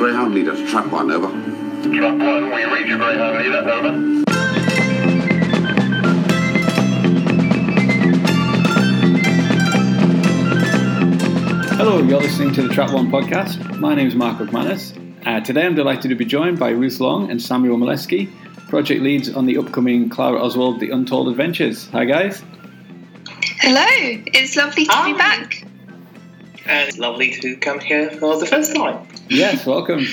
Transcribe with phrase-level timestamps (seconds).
[0.00, 1.28] Greyhound leader to trap one, over.
[1.28, 3.92] Trap one, we reach Greyhound leader, over.
[11.76, 13.78] Hello, you're listening to the Trap One podcast.
[13.78, 14.96] My name is Mark McManus.
[15.26, 18.32] Uh, today I'm delighted to be joined by Ruth Long and Samuel Molesky,
[18.70, 21.88] project leads on the upcoming Clara Oswald The Untold Adventures.
[21.88, 22.42] Hi, guys.
[23.58, 23.84] Hello,
[24.32, 25.66] it's lovely to be back.
[26.66, 29.06] And it's lovely to come here for the first time.
[29.28, 30.06] Yes, welcome.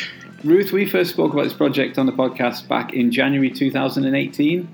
[0.44, 4.68] Ruth, we first spoke about this project on the podcast back in January 2018.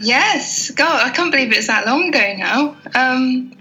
[0.00, 2.76] Yes, God, I can't believe it's that long ago now.
[2.94, 3.52] Um,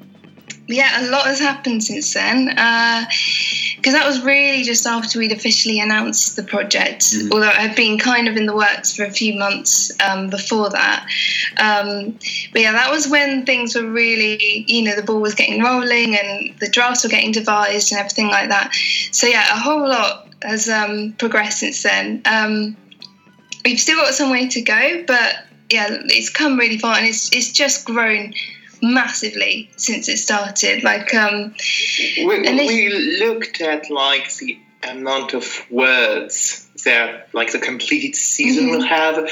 [0.67, 2.45] yeah, a lot has happened since then.
[3.75, 7.99] Because that was really just after we'd officially announced the project, although it had been
[7.99, 11.05] kind of in the works for a few months um, before that.
[11.57, 12.17] Um,
[12.53, 16.15] but yeah, that was when things were really, you know, the ball was getting rolling
[16.15, 18.73] and the drafts were getting devised and everything like that.
[19.11, 22.21] So yeah, a whole lot has um, progressed since then.
[22.25, 22.77] Um,
[23.65, 27.29] we've still got some way to go, but yeah, it's come really far and it's
[27.33, 28.33] it's just grown
[28.83, 30.83] massively since it started.
[30.83, 31.55] Like, um,
[32.17, 38.71] We, we looked at like the amount of words that like the completed season Mhm.
[38.71, 39.29] will have.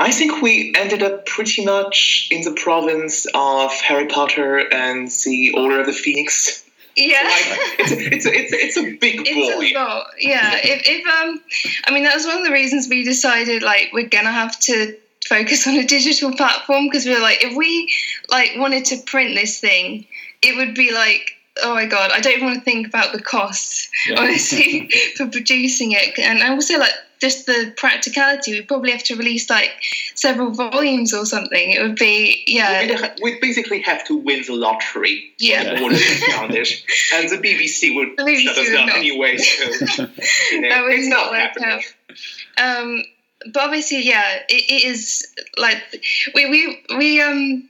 [0.00, 5.52] I think we ended up pretty much in the province of Harry Potter and the
[5.56, 6.64] Order of the Phoenix.
[6.96, 7.22] yeah.
[7.22, 9.70] Like, it's, a, it's, a, it's, a, it's a big It's boy.
[9.70, 10.56] a lot, yeah.
[10.62, 11.40] If, if um,
[11.86, 14.96] I mean, that was one of the reasons we decided like we're gonna have to
[15.28, 17.92] focus on a digital platform because we were like, if we
[18.30, 20.06] like wanted to print this thing,
[20.42, 23.20] it would be like, oh my god, I don't even want to think about the
[23.20, 24.20] costs, Yeah.
[24.20, 28.52] honestly, for producing it, and I also like just the practicality.
[28.52, 29.72] We probably have to release like
[30.14, 31.70] several volumes or something.
[31.72, 35.62] It would be, yeah, We'd, we'd basically have to win the lottery yeah.
[35.74, 36.68] in order to found it.
[37.14, 38.96] And the BBC would The BBC shut us would down not.
[38.98, 39.64] anyway, so
[40.52, 41.82] you know, That would it's not not work happening.
[42.62, 43.02] um
[43.46, 45.82] but obviously yeah it, it is like
[46.34, 47.68] we we we um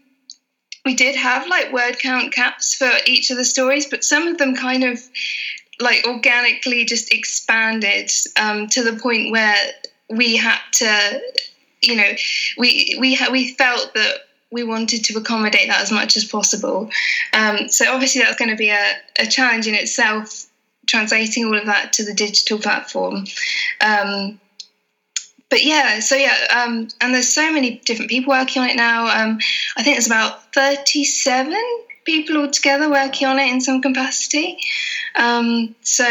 [0.84, 4.38] we did have like word count caps for each of the stories but some of
[4.38, 5.00] them kind of
[5.80, 8.10] like organically just expanded
[8.40, 9.72] um to the point where
[10.10, 11.20] we had to
[11.82, 12.12] you know
[12.56, 16.88] we we ha- we felt that we wanted to accommodate that as much as possible.
[17.34, 20.46] Um so obviously that's going to be a, a challenge in itself
[20.86, 23.26] translating all of that to the digital platform.
[23.80, 24.40] Um
[25.50, 29.06] but yeah, so yeah, um, and there's so many different people working on it now.
[29.06, 29.38] Um,
[29.76, 31.54] I think there's about 37
[32.04, 34.58] people altogether working on it in some capacity.
[35.14, 36.04] Um, so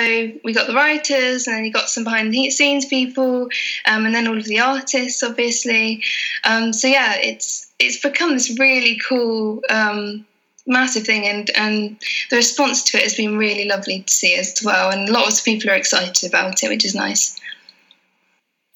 [0.44, 3.50] we got the writers, and then you got some behind the scenes people,
[3.86, 6.04] um, and then all of the artists, obviously.
[6.44, 9.62] Um, so yeah, it's it's become this really cool.
[9.70, 10.26] Um,
[10.70, 11.98] massive thing and and
[12.30, 15.46] the response to it has been really lovely to see as well and lots of
[15.46, 17.40] people are excited about it which is nice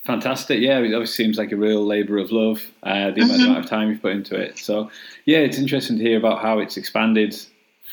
[0.06, 0.60] Fantastic.
[0.62, 3.46] Yeah, it obviously seems like a real labour of love, uh, the amount, Mhm.
[3.46, 4.58] amount of time you've put into it.
[4.58, 4.90] So,
[5.26, 7.36] yeah, it's interesting to hear about how it's expanded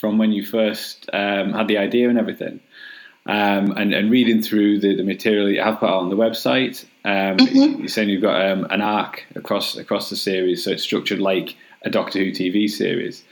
[0.01, 2.61] from when you first um, had the idea and everything.
[3.27, 6.17] Um, and, and reading through the, the material that you have put out on the
[6.17, 7.79] website, um, Mhm.
[7.81, 11.55] you're saying you've got um, an arc across across the series, so it's structured like
[11.83, 13.23] a Doctor Who TV series.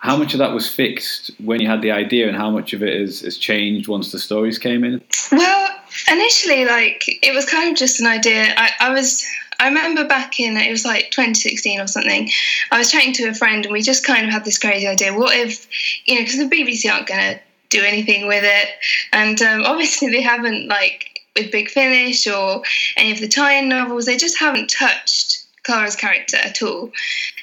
[0.00, 2.82] How much of that was fixed when you had the idea, and how much of
[2.82, 5.00] it has, has changed once the stories came in?
[5.32, 5.70] Well,
[6.10, 8.54] initially, like it was kind of just an idea.
[8.56, 9.24] I, I was,
[9.58, 12.30] I remember back in it was like 2016 or something.
[12.70, 15.16] I was chatting to a friend, and we just kind of had this crazy idea.
[15.16, 15.66] What if,
[16.06, 18.68] you know, because the BBC aren't going to do anything with it,
[19.12, 22.62] and um, obviously they haven't like with Big Finish or
[22.96, 24.06] any of the tie-in novels.
[24.06, 26.90] They just haven't touched Clara's character at all.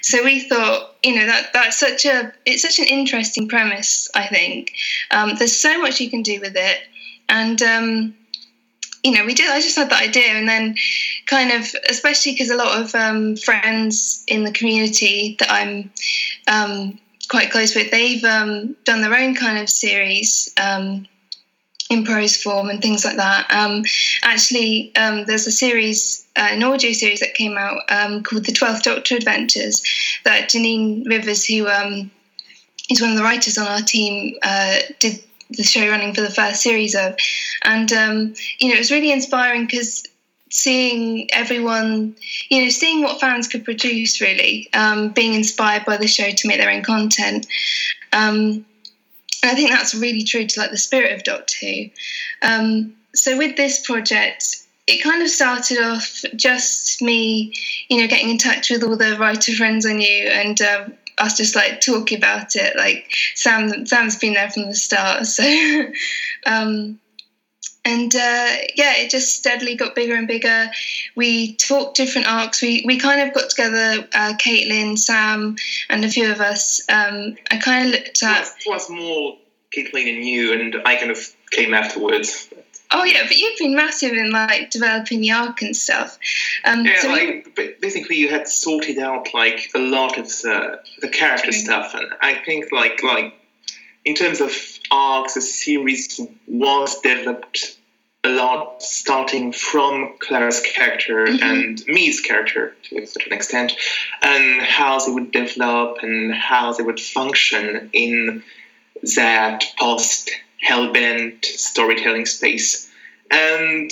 [0.01, 4.09] So we thought, you know, that that's such a it's such an interesting premise.
[4.15, 4.73] I think
[5.11, 6.79] um, there's so much you can do with it,
[7.29, 8.15] and um,
[9.03, 9.49] you know, we did.
[9.49, 10.75] I just had that idea, and then
[11.27, 15.91] kind of, especially because a lot of um, friends in the community that I'm
[16.47, 16.99] um,
[17.29, 20.53] quite close with, they've um, done their own kind of series.
[20.61, 21.07] Um,
[21.89, 23.45] in prose form and things like that.
[23.51, 23.83] Um,
[24.23, 28.51] actually, um, there's a series, uh, an audio series that came out um, called The
[28.51, 29.83] Twelfth Doctor Adventures
[30.25, 32.09] that Janine Rivers, who um,
[32.89, 35.23] is one of the writers on our team, uh, did
[35.55, 37.15] the show running for the first series of.
[37.63, 40.03] And, um, you know, it was really inspiring because
[40.49, 42.15] seeing everyone,
[42.49, 46.47] you know, seeing what fans could produce really, um, being inspired by the show to
[46.47, 47.47] make their own content.
[48.11, 48.65] Um,
[49.41, 51.85] and I think that's really true to like the spirit of Doctor Who.
[52.41, 57.53] Um, so with this project, it kind of started off just me,
[57.89, 61.37] you know, getting in touch with all the writer friends I knew and um, us
[61.37, 62.75] just like talking about it.
[62.75, 65.43] Like Sam, Sam's been there from the start, so
[66.45, 66.99] um,
[67.85, 70.69] and uh, yeah, it just steadily got bigger and bigger.
[71.15, 72.61] We talked different arcs.
[72.61, 75.57] We we kind of got together, uh, Caitlin, Sam,
[75.89, 76.81] and a few of us.
[76.89, 78.49] Um, I kind of looked at.
[78.65, 79.37] was, was more
[79.75, 81.17] Caitlin and you, and I kind of
[81.51, 82.49] came afterwards.
[82.95, 86.17] Oh yeah, but you've been massive in like developing the arc and stuff.
[86.63, 90.79] Um, Yeah, so like ba- basically you had sorted out like a lot of the,
[91.01, 91.59] the character True.
[91.59, 93.33] stuff, and I think like like
[94.05, 94.51] in terms of
[94.91, 97.77] arcs, the series was developed
[98.25, 101.41] a lot, starting from Clara's character Mhm.
[101.41, 103.73] and Me's character to a certain extent,
[104.21, 108.43] and how they would develop and how they would function in
[109.15, 110.29] that post
[110.65, 112.89] hellbent storytelling space,
[113.29, 113.91] and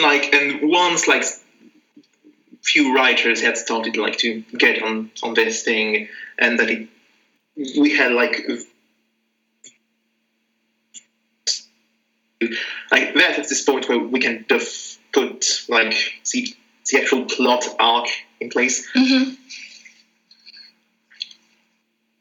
[0.00, 1.24] like and once like
[2.62, 6.88] few writers had started like to get on on this thing and that it,
[7.56, 8.46] we had like
[12.90, 15.94] like that at this point where we can def- put like
[16.32, 16.54] the,
[16.90, 18.08] the actual plot arc
[18.40, 19.36] in place Mhm.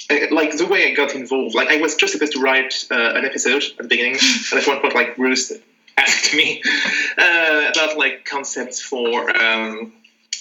[0.09, 3.13] Uh, like the way I got involved, like I was just supposed to write uh,
[3.15, 4.17] an episode at the beginning,
[4.51, 5.51] and at one point, like Ruth
[5.97, 6.61] asked me
[7.17, 9.93] uh, about like concepts for um,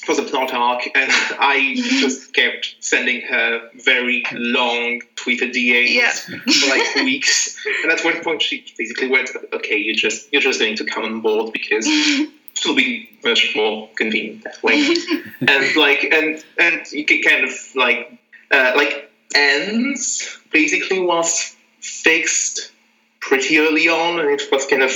[0.06, 6.12] for the plot arc, and I just kept sending her very long Twitter DMs Yeah.
[6.12, 10.61] for like weeks, and at one point she basically went, "Okay, you just you're just
[10.61, 14.81] going to come on board because it'll be much more convenient that way."
[15.47, 18.19] and like and and you can kind of like
[18.50, 22.72] uh, like ends basically was fixed
[23.20, 24.92] pretty early on and it was kind of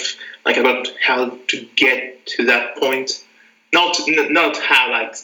[0.47, 3.25] like about how to get to that point
[3.73, 5.15] not n- not how like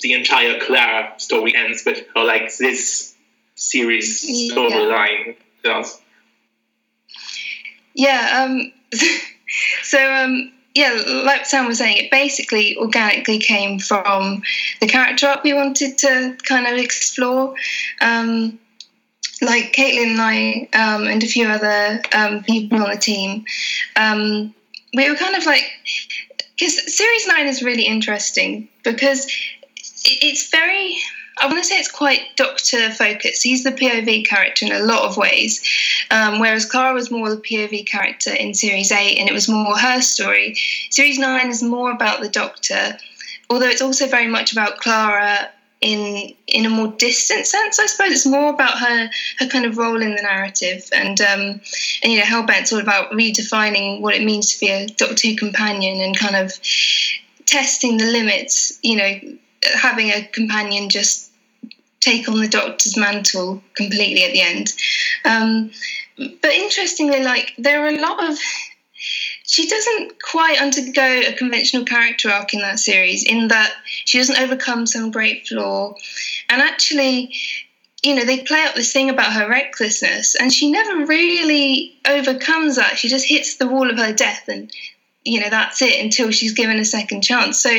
[0.00, 3.14] the entire clara story ends but how like this
[3.54, 4.54] series Yeah.
[4.54, 6.00] storyline does
[7.94, 8.44] Yeah.
[8.46, 8.72] Um,
[9.82, 14.42] so um, yeah, like Sam was saying, it basically organically came from
[14.80, 17.54] the character arc we wanted to kind of explore.
[18.00, 18.58] Um,
[19.40, 23.44] like Caitlin and I um, and a few other um, people on the team,
[23.96, 24.54] um,
[24.94, 25.64] we were kind of like,
[26.58, 29.26] because series nine is really interesting because
[30.04, 30.98] it's very.
[31.40, 33.42] I want to say it's quite Doctor focused.
[33.42, 35.62] He's the POV character in a lot of ways,
[36.10, 39.76] um, whereas Clara was more the POV character in Series 8 and it was more
[39.76, 40.56] her story.
[40.90, 42.98] Series 9 is more about the Doctor,
[43.50, 45.50] although it's also very much about Clara
[45.80, 48.12] in in a more distant sense, I suppose.
[48.12, 51.60] It's more about her her kind of role in the narrative and um,
[52.02, 55.36] and you know Hellbent's all about redefining what it means to be a Doctor Who
[55.36, 56.52] companion and kind of
[57.46, 59.20] testing the limits, you know,
[59.74, 61.27] having a companion just
[62.00, 64.72] take on the doctor's mantle completely at the end.
[65.24, 65.70] Um,
[66.16, 68.38] but interestingly, like there are a lot of
[69.44, 74.38] she doesn't quite undergo a conventional character arc in that series, in that she doesn't
[74.38, 75.94] overcome some great flaw,
[76.48, 77.34] and actually.
[78.04, 82.76] You know, they play up this thing about her recklessness, and she never really overcomes
[82.76, 82.96] that.
[82.96, 84.70] She just hits the wall of her death, and
[85.28, 87.60] you know that's it until she's given a second chance.
[87.60, 87.70] So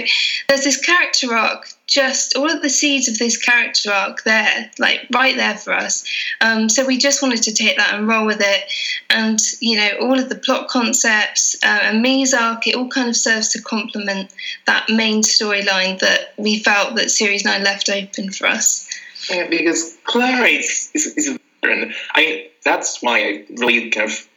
[0.48, 5.08] there's this character arc, just all of the seeds of this character arc there, like
[5.12, 6.06] right there for us.
[6.42, 8.72] Um, so we just wanted to take that and roll with it,
[9.10, 13.10] and you know all of the plot concepts uh, and Me's arc, it all kind
[13.10, 14.32] of serves to complement
[14.66, 18.88] that main storyline that we felt that series nine left open for us.
[19.30, 24.10] Yeah, because Clara is, is, is a and I mean, that's why I really kind
[24.10, 24.28] of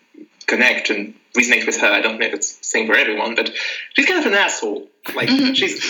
[0.47, 1.87] connect and resonate with her.
[1.87, 3.51] I don't know if it's the same for everyone, but
[3.95, 4.89] she's kind of an asshole.
[5.15, 5.57] Like Mhm.
[5.57, 5.81] she's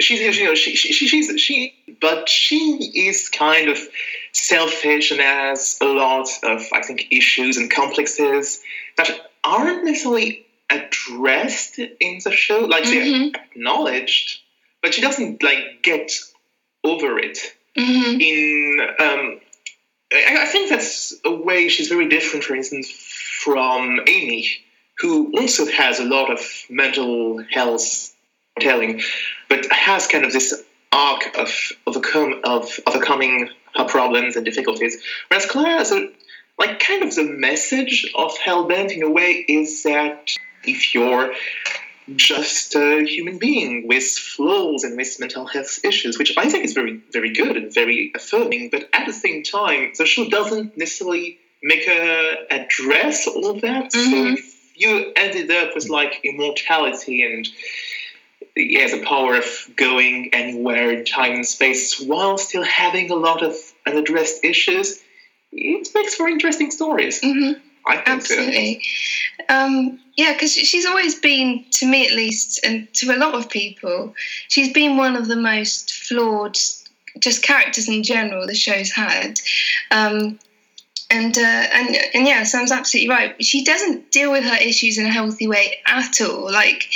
[0.00, 3.78] she's you know she, she, she she's she but she is kind of
[4.32, 8.60] selfish and has a lot of I think issues and complexes
[8.96, 12.60] that aren't necessarily addressed in the show.
[12.60, 13.34] Like they're Mhm.
[13.34, 14.40] acknowledged,
[14.82, 16.12] but she doesn't like get
[16.84, 17.38] over it
[17.76, 19.40] hmm in um,
[20.12, 22.90] I, I think that's a way she's very different, for instance,
[23.42, 24.48] from Amy,
[25.00, 28.14] who also has a lot of mental health
[28.60, 29.00] telling,
[29.48, 30.62] but has kind of this
[30.92, 31.50] arc of
[31.86, 35.00] overcome of overcoming her problems and difficulties.
[35.28, 36.08] Whereas has a
[36.58, 40.30] like kind of the message of Hellbent in a way is that
[40.64, 41.32] if you're
[42.16, 46.72] just a human being with flaws and with mental health issues, which I think is
[46.72, 48.70] very, very good and very affirming.
[48.70, 53.92] But at the same time, the show doesn't necessarily make her address all of that.
[53.92, 54.38] So Mhm.
[54.38, 57.48] if you ended up with like immortality and
[58.56, 63.42] yeah, the power of going anywhere in time and space while still having a lot
[63.42, 63.54] of
[63.86, 65.00] unaddressed issues,
[65.52, 67.20] it makes for interesting stories.
[67.20, 67.52] hmm
[67.86, 68.82] I think Absolutely.
[69.48, 73.48] Um, yeah, because she's always been, to me at least, and to a lot of
[73.48, 74.14] people,
[74.48, 76.58] she's been one of the most flawed,
[77.18, 79.40] just characters in general the show's had.
[79.90, 80.38] Um,
[81.10, 83.44] and uh, and and yeah, Sam's absolutely right.
[83.44, 86.52] She doesn't deal with her issues in a healthy way at all.
[86.52, 86.88] Like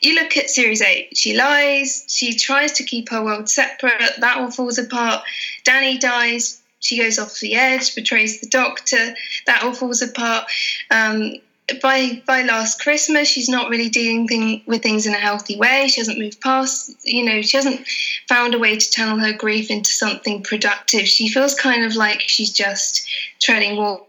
[0.00, 2.04] you look at series eight, she lies.
[2.08, 4.14] She tries to keep her world separate.
[4.18, 5.24] That all falls apart.
[5.64, 6.62] Danny dies.
[6.80, 9.14] She goes off the edge, betrays the doctor.
[9.44, 10.44] That all falls apart.
[10.90, 11.34] Um,
[11.82, 15.88] by by last Christmas, she's not really dealing thing, with things in a healthy way.
[15.88, 17.86] She hasn't moved past, you know, she hasn't
[18.28, 21.06] found a way to channel her grief into something productive.
[21.06, 23.08] She feels kind of like she's just
[23.40, 24.04] treading water.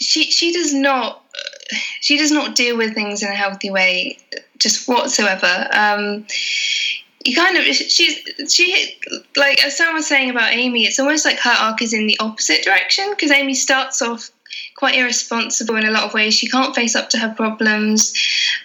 [0.00, 1.22] She she does not
[2.00, 4.18] she does not deal with things in a healthy way,
[4.58, 5.68] just whatsoever.
[5.72, 6.26] Um,
[7.24, 8.98] you kind of she's she
[9.36, 12.18] like as someone was saying about Amy, it's almost like her arc is in the
[12.20, 14.30] opposite direction because Amy starts off
[14.76, 16.34] quite irresponsible in a lot of ways.
[16.34, 18.12] She can't face up to her problems.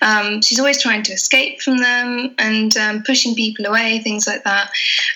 [0.01, 4.43] Um, she's always trying to escape from them and um, pushing people away, things like
[4.43, 4.72] that.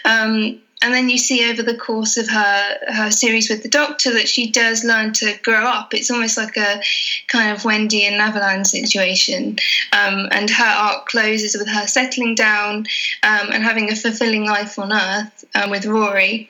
[0.05, 4.11] Um, and then you see over the course of her her series with the Doctor
[4.13, 5.93] that she does learn to grow up.
[5.93, 6.81] It's almost like a
[7.27, 9.57] kind of Wendy and Neverland situation,
[9.93, 12.85] um, and her arc closes with her settling down
[13.23, 16.49] um, and having a fulfilling life on Earth um, with Rory.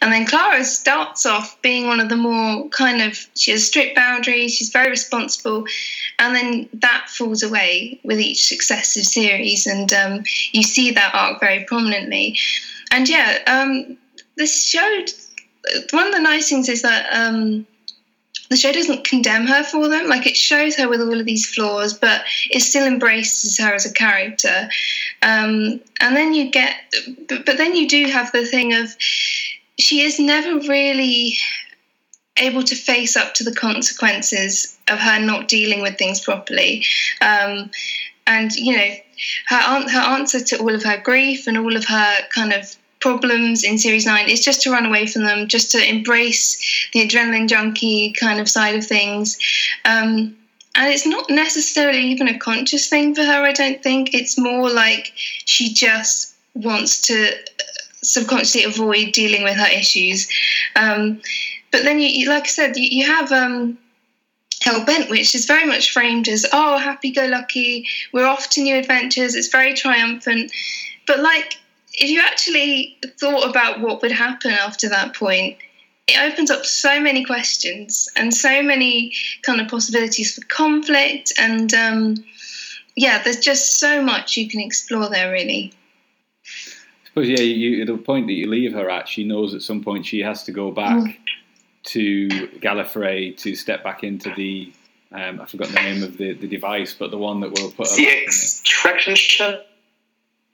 [0.00, 3.96] And then Clara starts off being one of the more kind of she has strict
[3.96, 4.54] boundaries.
[4.54, 5.66] She's very responsible,
[6.20, 10.22] and then that falls away with each successive series, and um,
[10.52, 12.38] you see that arc very prominently
[12.92, 13.96] and yeah, um,
[14.36, 15.04] the show.
[15.92, 17.66] One of the nice things is that um,
[18.50, 20.08] the show doesn't condemn her for them.
[20.08, 23.86] Like it shows her with all of these flaws, but it still embraces her as
[23.86, 24.68] a character.
[25.22, 26.74] Um, and then you get,
[27.28, 28.94] but, but then you do have the thing of
[29.78, 31.36] she is never really
[32.36, 36.84] able to face up to the consequences of her not dealing with things properly.
[37.20, 37.70] Um,
[38.26, 38.94] and you know,
[39.48, 43.64] her her answer to all of her grief and all of her kind of problems
[43.64, 47.48] in series nine is just to run away from them, just to embrace the adrenaline
[47.48, 49.36] junkie kind of side of things.
[49.84, 50.34] Um,
[50.74, 54.14] and it's not necessarily even a conscious thing for her, I don't think.
[54.14, 57.32] It's more like she just wants to
[58.02, 60.26] subconsciously avoid dealing with her issues.
[60.76, 61.20] Um,
[61.72, 63.30] but then, you, like I said, you, you have.
[63.30, 63.78] Um,
[64.62, 68.62] Hell Bent, which is very much framed as, oh, happy go lucky, we're off to
[68.62, 70.52] new adventures, it's very triumphant.
[71.04, 71.58] But like
[71.94, 75.58] if you actually thought about what would happen after that point,
[76.08, 81.32] it opens up so many questions and so many kind of possibilities for conflict.
[81.38, 82.24] And um,
[82.96, 85.72] yeah, there's just so much you can explore there, really.
[86.44, 89.84] I suppose, yeah, you, the point that you leave her at, she knows at some
[89.84, 91.16] point she has to go back mm.
[91.84, 94.72] to Gallifrey to step back into the.
[95.12, 97.90] Um, I forgot the name of the, the device, but the one that will put
[97.90, 97.96] her.
[97.96, 99.14] The extraction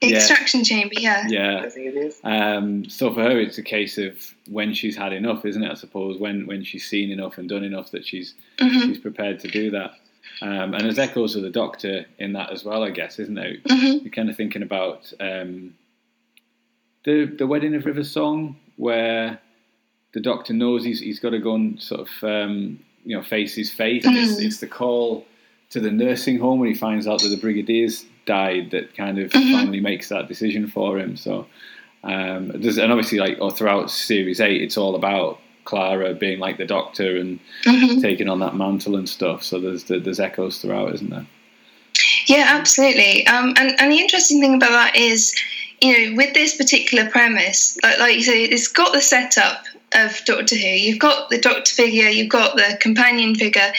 [0.01, 0.65] Extraction yeah.
[0.65, 1.27] chamber, yeah.
[1.27, 1.61] Yeah.
[1.65, 2.21] I think it is.
[2.23, 5.69] Um, so for her, it's a case of when she's had enough, isn't it?
[5.69, 8.79] I suppose when when she's seen enough and done enough that she's mm-hmm.
[8.79, 9.91] she's prepared to do that.
[10.41, 13.63] Um, and there's echoes of the Doctor in that as well, I guess, isn't it?
[13.65, 14.05] Mm-hmm.
[14.05, 15.75] You're kind of thinking about um,
[17.03, 19.39] the the Wedding of River song, where
[20.13, 23.53] the Doctor knows he's he's got to go and sort of um, you know face
[23.53, 24.03] his fate.
[24.03, 24.15] Mm-hmm.
[24.15, 25.25] It's, it's the call
[25.69, 29.31] to the nursing home when he finds out that the Brigadier's died that kind of
[29.31, 29.53] mm-hmm.
[29.53, 31.15] finally makes that decision for him.
[31.15, 31.47] So
[32.03, 36.65] um, and obviously like or throughout series eight, it's all about Clara being like the
[36.65, 37.99] Doctor and mm-hmm.
[38.01, 39.43] taking on that mantle and stuff.
[39.43, 41.27] So there's there's echoes throughout, isn't there?
[42.25, 43.27] Yeah, absolutely.
[43.27, 45.35] Um, and and the interesting thing about that is,
[45.81, 50.23] you know, with this particular premise, like, like you say, it's got the setup of
[50.25, 50.67] Doctor Who.
[50.67, 53.73] You've got the Doctor figure, you've got the companion figure,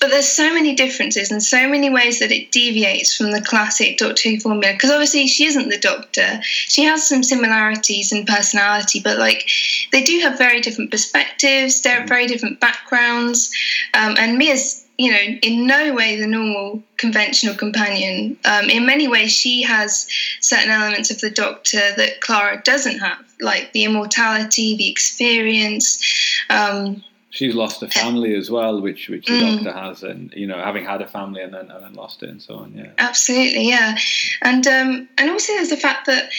[0.00, 3.98] but there's so many differences and so many ways that it deviates from the classic
[3.98, 4.72] Doctor Who formula.
[4.72, 6.40] Because obviously she isn't the Doctor.
[6.42, 9.48] She has some similarities in personality, but like
[9.92, 11.80] they do have very different perspectives.
[11.82, 13.50] They're very different backgrounds.
[13.94, 18.36] Um, and Me's, you know, in no way the normal conventional companion.
[18.44, 20.08] Um, in many ways, she has
[20.40, 26.02] certain elements of the Doctor that Clara doesn't have, like the immortality, the experience.
[26.50, 29.56] Um, she's lost a family as well, which which the mm.
[29.56, 32.30] doctor has, and you know, having had a family and then and then lost it
[32.30, 32.72] and so on.
[32.74, 33.96] Yeah, absolutely, yeah,
[34.42, 36.30] and um, and also there's the fact that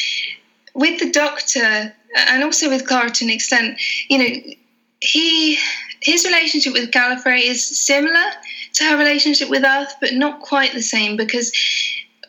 [0.74, 3.80] with the doctor and also with Clara to an extent,
[4.10, 4.54] you know,
[5.02, 5.58] he
[6.02, 8.32] his relationship with Gallifrey is similar
[8.74, 11.52] to her relationship with Earth, but not quite the same because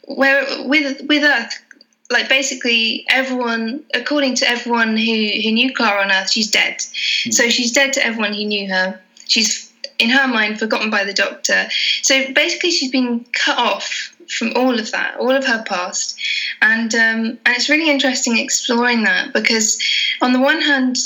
[0.07, 1.63] where with with Earth
[2.11, 5.13] like basically everyone, according to everyone who,
[5.43, 6.79] who knew Clara on Earth, she's dead.
[6.79, 7.33] Mm.
[7.33, 9.01] So she's dead to everyone who knew her.
[9.29, 11.69] She's in her mind, forgotten by the doctor.
[12.03, 16.19] So basically, she's been cut off from all of that, all of her past,
[16.63, 19.79] and um, and it's really interesting exploring that because,
[20.23, 20.97] on the one hand,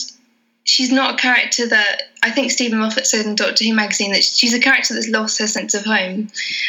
[0.65, 4.25] she's not a character that I think Steven Moffat said in Doctor Who magazine that
[4.25, 6.29] she's a character that's lost her sense of home.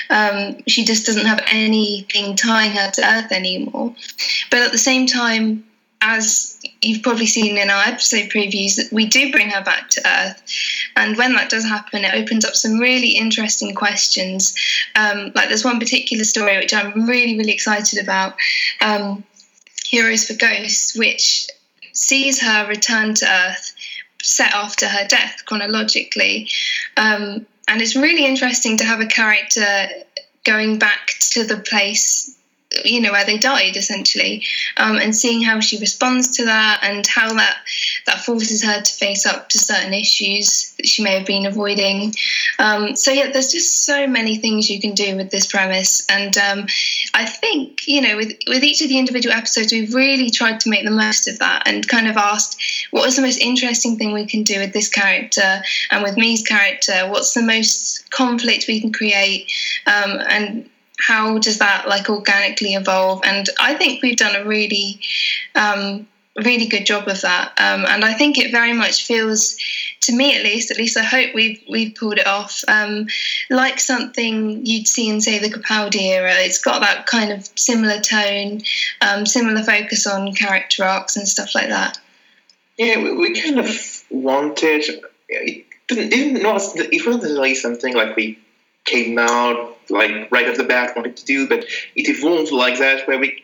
[0.10, 3.96] Um, she just doesn't have anything tying her to Earth anymore.
[4.52, 5.64] But at the same time,
[6.02, 10.44] as you've probably seen in our episode previews, we do bring her back to Earth.
[10.98, 14.54] And when that does happen, it opens up some really interesting questions.
[14.96, 18.36] Um, like there's one particular story which I'm really, really excited about.
[18.82, 19.24] Um,
[19.86, 21.48] Heroes for Ghosts, which
[21.94, 23.75] sees her return to Earth
[24.26, 26.50] set after her death chronologically.
[26.98, 29.88] Um, and it's really interesting to have a character
[30.44, 32.36] going back to the place
[32.84, 34.44] you know where they died essentially
[34.78, 37.58] um, and seeing how she responds to that and how that
[38.06, 42.14] that forces her to face up to certain issues that she may have been avoiding.
[42.60, 46.06] Um, so yeah there's just so many things you can do with this premise.
[46.10, 46.68] And um,
[47.14, 50.70] I think you know with with each of the individual episodes we've really tried to
[50.70, 54.14] make the most of that and kind of asked what is the most interesting thing
[54.14, 57.08] we can do with this character and with Me's character?
[57.10, 59.52] What's the most conflict we can create?
[59.86, 60.70] Um, and
[61.08, 63.22] how does that like organically evolve?
[63.24, 65.00] And I think we've done a really,
[65.56, 67.50] um, really good job of that.
[67.58, 69.58] Um, and I think it very much feels,
[70.02, 73.08] to me at least, at least I hope we've we've pulled it off, um,
[73.50, 76.34] like something you'd see in say the Capaldi era.
[76.36, 78.62] It's got that kind of similar tone,
[79.02, 81.98] um, similar focus on character arcs and stuff like that.
[82.78, 84.84] Yeah, we, we kind of wanted.
[85.30, 88.40] It didn't, it wasn't, it wasn't really something like we
[88.86, 91.66] came out like right off the bat wanted to do, but
[91.96, 93.44] it evolved like that where we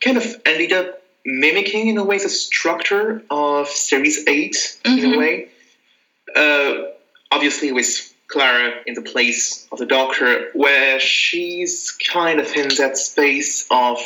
[0.00, 4.98] kind of ended up mimicking in a way the structure of Series 8 mm-hmm.
[4.98, 5.18] in a mm-hmm.
[5.18, 5.48] way.
[6.34, 6.90] Uh,
[7.30, 12.96] obviously with Clara in the place of the Doctor, where she's kind of in that
[12.96, 13.98] space of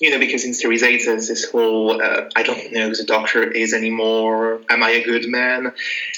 [0.00, 3.04] you know, because in Series 8 there's this whole, uh, I don't know who the
[3.04, 5.72] Doctor is anymore, am I a good man?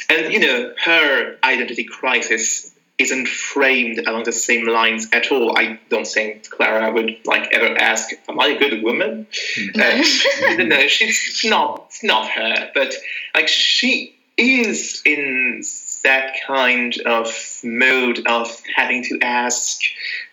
[0.08, 2.71] And, you know, her identity crisis
[3.02, 5.58] isn't framed along the same lines at all.
[5.58, 9.26] I don't think Clara would like ever ask, "Am I a good woman?"
[9.74, 11.86] No, uh, no she's not.
[11.88, 12.70] It's not her.
[12.74, 12.94] But
[13.34, 15.62] like she is in
[16.04, 17.28] that kind of
[17.62, 19.80] mode of having to ask,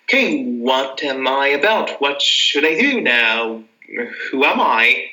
[0.05, 1.99] "Okay, what am I about?
[1.99, 3.63] What should I do now?
[4.31, 5.11] Who am I?"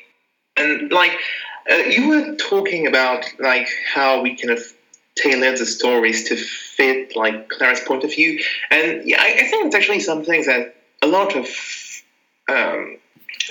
[0.55, 1.17] And like
[1.69, 4.63] uh, you were talking about, like how we kind of
[5.15, 6.37] tailored the stories to
[6.77, 8.39] fit like Clara's point of view.
[8.71, 11.47] And yeah, I, I think it's actually something that a lot of
[12.49, 12.97] um,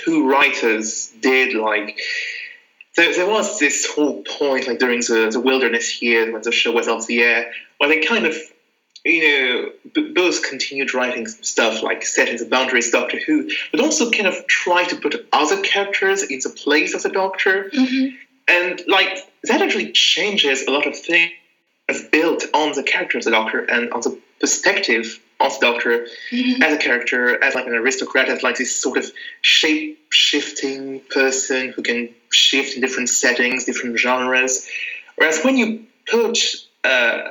[0.05, 1.55] Who writers did.
[1.55, 1.99] Like
[2.95, 6.71] there, there was this whole point, like during the, the wilderness years when the show
[6.71, 8.35] was off the air, where they kind of
[9.05, 14.11] you know, b- both continued writing stuff like setting the boundaries Doctor Who, but also
[14.11, 17.69] kind of try to put other characters in the place of the Doctor.
[17.73, 18.15] Mm-hmm.
[18.49, 21.31] And like that actually changes a lot of things
[22.11, 26.61] built on the character of the Doctor and on the perspective of the Doctor mm-hmm.
[26.61, 31.69] as a character, as like an aristocrat, as like this sort of shape shifting person
[31.69, 34.67] who can shift in different settings, different genres.
[35.15, 36.37] Whereas when you put
[36.83, 37.29] uh,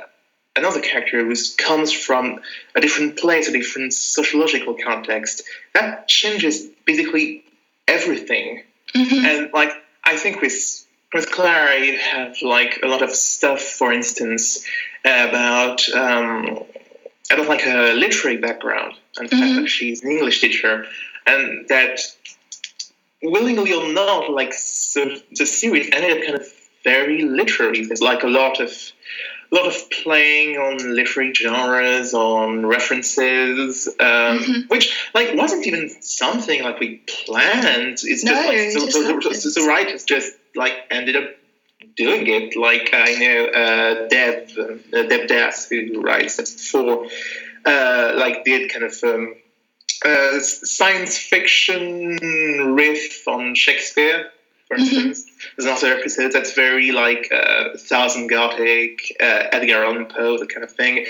[0.55, 2.39] another character who comes from
[2.75, 5.43] a different place, a different sociological context,
[5.73, 7.43] that changes basically
[7.87, 8.63] everything.
[8.93, 9.25] Mm-hmm.
[9.25, 9.71] And like
[10.03, 14.65] I think with with Clara, you have like a lot of stuff, for instance,
[15.05, 16.63] about um,
[17.31, 19.45] about like a literary background and the mm-hmm.
[19.45, 20.85] fact that she's an English teacher,
[21.25, 21.99] and that
[23.23, 26.47] willingly or not, like so the series ended up kind of
[26.83, 27.85] very literary.
[27.85, 28.71] There's like a lot of
[29.51, 34.61] a lot of playing on literary genres, on references, um, mm-hmm.
[34.67, 37.99] which like wasn't even something like we planned.
[38.03, 41.29] It's no, just like so, so, so, the writers just like ended up
[41.95, 42.55] doing it.
[42.55, 47.07] Like I know uh, Deb uh, Deb Das who writes for
[47.65, 49.35] uh, like did kind of um,
[50.05, 52.17] uh, science fiction
[52.75, 54.31] riff on Shakespeare.
[54.67, 54.83] For mm-hmm.
[54.83, 55.47] instance, mm-hmm.
[55.57, 60.63] there's another episode that's very like uh, Southern Gothic, uh, Edgar Allan Poe, that kind
[60.63, 61.05] of thing.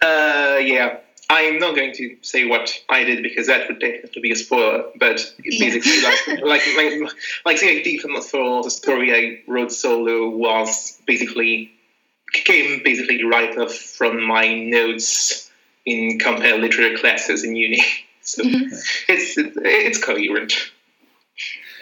[0.00, 0.96] Uh, yeah,
[1.32, 4.84] I'm not going to say what I did because that would definitely be a spoiler.
[5.00, 7.12] But basically, like, like, like,
[7.46, 11.72] like the idea for the story I wrote solo was basically
[12.34, 15.50] came basically right off from my notes
[15.86, 17.82] in compare literary classes in uni.
[18.24, 18.72] So mm-hmm.
[19.08, 20.52] it's it's coherent.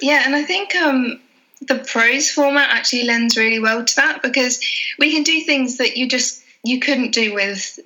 [0.00, 1.20] Yeah, and I think um,
[1.60, 4.58] the prose format actually lends really well to that because
[4.98, 7.78] we can do things that you just you couldn't do with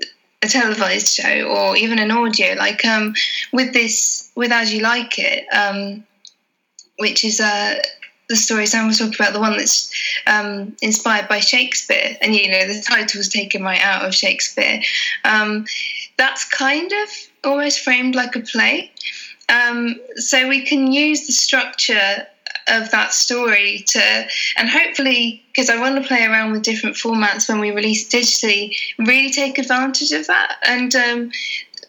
[0.44, 2.54] a televised show or even an audio.
[2.54, 3.14] Like um,
[3.52, 6.04] with this, with As You Like It, um,
[6.98, 7.80] which is uh,
[8.28, 9.92] the story Sam was talking about, the one that's
[10.26, 14.80] um, inspired by Shakespeare, and you know the title was taken right out of Shakespeare.
[15.24, 15.66] Um,
[16.16, 17.08] that's kind of
[17.44, 18.90] almost framed like a play.
[19.48, 22.26] Um, so we can use the structure
[22.68, 27.48] of that story to, and hopefully, because I want to play around with different formats
[27.48, 31.30] when we release digitally, really take advantage of that and um,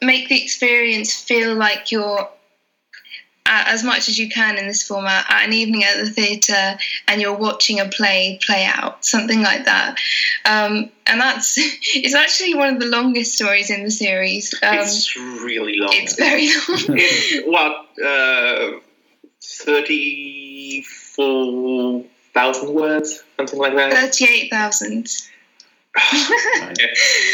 [0.02, 2.30] make the experience feel like you're
[3.48, 7.22] as much as you can in this format at an evening at the theatre and
[7.22, 9.98] you're watching a play play out something like that.
[10.46, 14.54] Um, and that's it's actually one of the longest stories in the series.
[14.64, 15.92] Um, it's really long.
[15.94, 16.98] it's very long.
[16.98, 18.80] It's what uh,
[21.16, 24.14] thirty-four thousand words, something like that.
[24.14, 25.10] 38000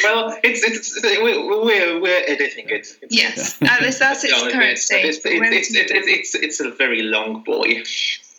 [0.04, 2.96] well, it's it's we're we're, we're editing it.
[3.02, 6.60] It's, yes at least that's its current bit, but It's, it's, it's, it's, it's, it's
[6.60, 7.84] a very long boy.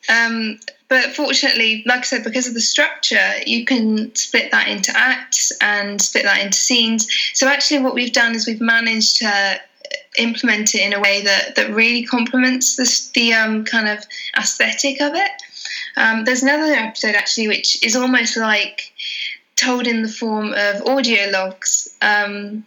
[0.09, 4.92] Um, but fortunately, like I said, because of the structure, you can split that into
[4.94, 7.09] acts and split that into scenes.
[7.35, 9.61] So actually, what we've done is we've managed to
[10.16, 14.05] implement it in a way that that really complements the the um, kind of
[14.38, 15.31] aesthetic of it.
[15.96, 18.92] Um, there's another episode actually, which is almost like
[19.57, 21.96] told in the form of audio logs.
[22.02, 22.64] Um,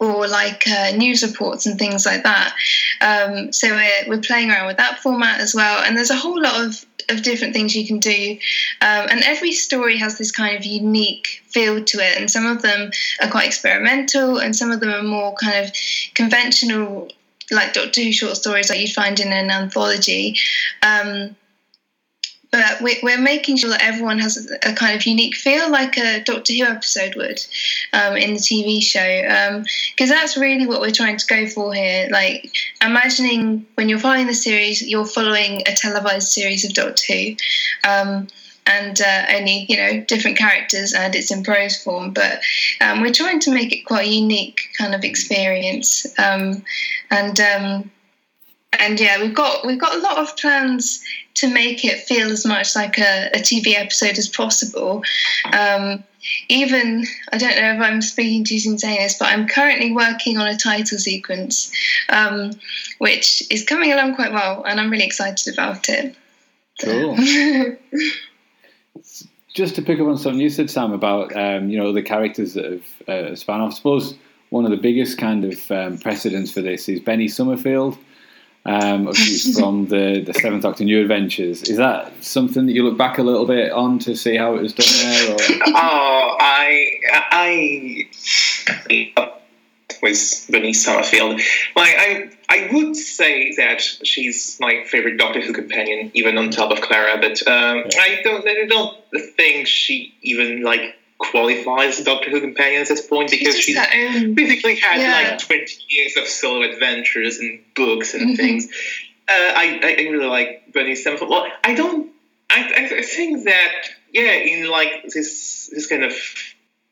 [0.00, 2.54] or like uh, news reports and things like that.
[3.02, 5.84] Um, so we're, we're playing around with that format as well.
[5.84, 8.32] And there's a whole lot of, of different things you can do.
[8.80, 12.18] Um, and every story has this kind of unique feel to it.
[12.18, 12.90] And some of them
[13.22, 15.72] are quite experimental, and some of them are more kind of
[16.14, 17.08] conventional,
[17.50, 20.38] like Doctor Who short stories like you'd find in an anthology.
[20.82, 21.36] Um,
[22.50, 26.20] but we- we're making sure that everyone has a kind of unique feel, like a
[26.20, 27.40] Doctor Who episode would
[27.92, 29.62] um, in the TV show,
[29.94, 32.08] because that's really what we're trying to go for here.
[32.10, 37.36] Like imagining when you're following the series, you're following a televised series of Doctor Who.
[37.88, 38.28] Um,
[38.66, 42.12] and uh, only you know different characters, and it's in prose form.
[42.12, 42.40] But
[42.80, 46.62] um, we're trying to make it quite a unique kind of experience, um,
[47.10, 47.90] and um,
[48.78, 51.02] and yeah, we've got we've got a lot of plans
[51.34, 55.02] to make it feel as much like a, a TV episode as possible.
[55.52, 56.04] Um,
[56.48, 60.38] even I don't know if I'm speaking too soon saying this, but I'm currently working
[60.38, 61.72] on a title sequence,
[62.08, 62.52] um,
[62.98, 66.14] which is coming along quite well, and I'm really excited about it.
[66.82, 67.16] Cool.
[69.54, 72.54] Just to pick up on something you said, Sam, about um, you know the characters
[72.54, 73.72] that have uh, span off.
[73.72, 74.14] I suppose
[74.50, 77.98] one of the biggest kind of um, precedents for this is Benny Summerfield,
[78.64, 81.62] um, obviously from the the Seventh Doctor New Adventures.
[81.62, 84.62] Is that something that you look back a little bit on to see how it
[84.62, 85.34] was done there?
[85.34, 85.38] Or?
[85.66, 88.08] Oh, I I
[90.02, 91.40] with Bernice Summerfield.
[91.76, 96.70] Like I I would say that she's my favorite Doctor Who companion, even on top
[96.70, 97.18] of Clara.
[97.20, 98.96] But um, I don't I don't
[99.36, 103.76] think she even like qualifies as a Doctor Who companion at this point because she's
[103.78, 104.34] own.
[104.34, 105.30] basically had Yeah.
[105.30, 108.36] like 20 years of solo adventures and books and Mhm.
[108.36, 108.68] things.
[109.28, 111.30] Uh, I, I really like Bernice Summerfield.
[111.30, 112.10] Well, I don't.
[112.50, 113.72] I, I think that
[114.12, 116.12] yeah, in like this this kind of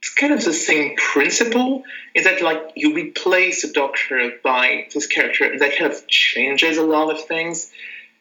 [0.01, 1.83] it's kind of the same principle
[2.15, 6.77] is that like you replace the Doctor by this character and that kind of changes
[6.79, 7.73] a lot of things.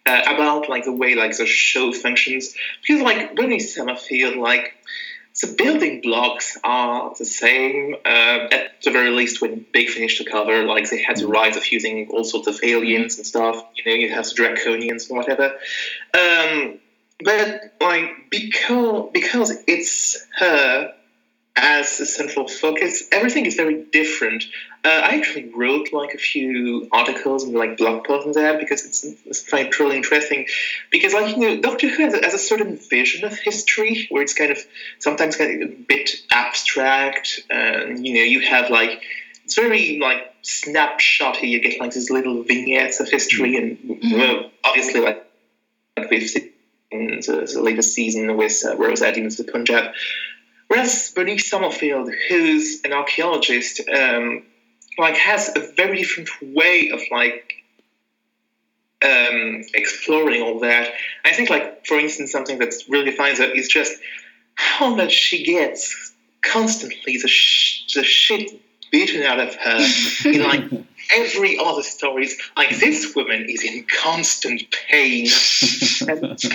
[0.10, 4.74] Uh, about like the way like the show functions because like Bernice Summerfield like
[5.42, 7.96] the building blocks are the same.
[8.06, 11.56] Uh, at the very least, when Big Finish took over, like they had the rise
[11.58, 13.64] of using all sorts of aliens and stuff.
[13.76, 15.54] You know, you have the Draconians and whatever.
[16.14, 16.80] Um,
[17.24, 20.94] but like because because it's her
[21.58, 24.46] as the central focus, everything is very different.
[24.86, 28.86] Uh, I actually wrote like a few articles and like blog posts on that because
[28.86, 30.46] it's, it's it really interesting.
[30.92, 34.22] Because like you know, Doctor Who has a, has a certain vision of history where
[34.22, 34.60] it's kind of
[35.00, 37.42] sometimes kind of a bit abstract.
[37.50, 39.02] And you know, you have like
[39.44, 41.50] it's very like snapshotty.
[41.50, 45.26] You get like these little vignettes of history, and well, obviously like
[45.98, 46.52] like we've seen
[46.92, 49.94] in the, the latest season with uh, Rose of the Punjab.
[50.68, 54.44] Whereas Bernice Summerfield, who's an archaeologist, um,
[54.98, 57.54] like has a very different way of like
[59.04, 60.94] um, exploring all that.
[61.24, 63.94] I think, like for instance, something that really defines her is just
[64.56, 69.88] how much she gets constantly the sh- the shit beaten out of her
[70.26, 70.64] in like
[71.14, 75.28] every other story is Like this woman is in constant pain.
[76.08, 76.46] And it's,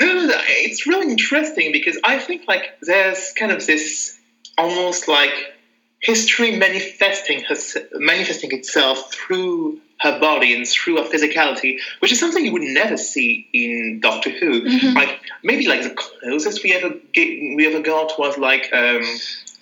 [0.00, 4.18] no, no, no, it's really interesting because I think like there's kind of this
[4.58, 5.54] almost like
[6.00, 7.56] history manifesting her,
[7.94, 12.96] manifesting itself through her body and through her physicality, which is something you would never
[12.96, 14.62] see in Doctor Who.
[14.62, 14.94] Mhm.
[14.94, 19.02] Like maybe like the closest we ever get, we ever got was like um,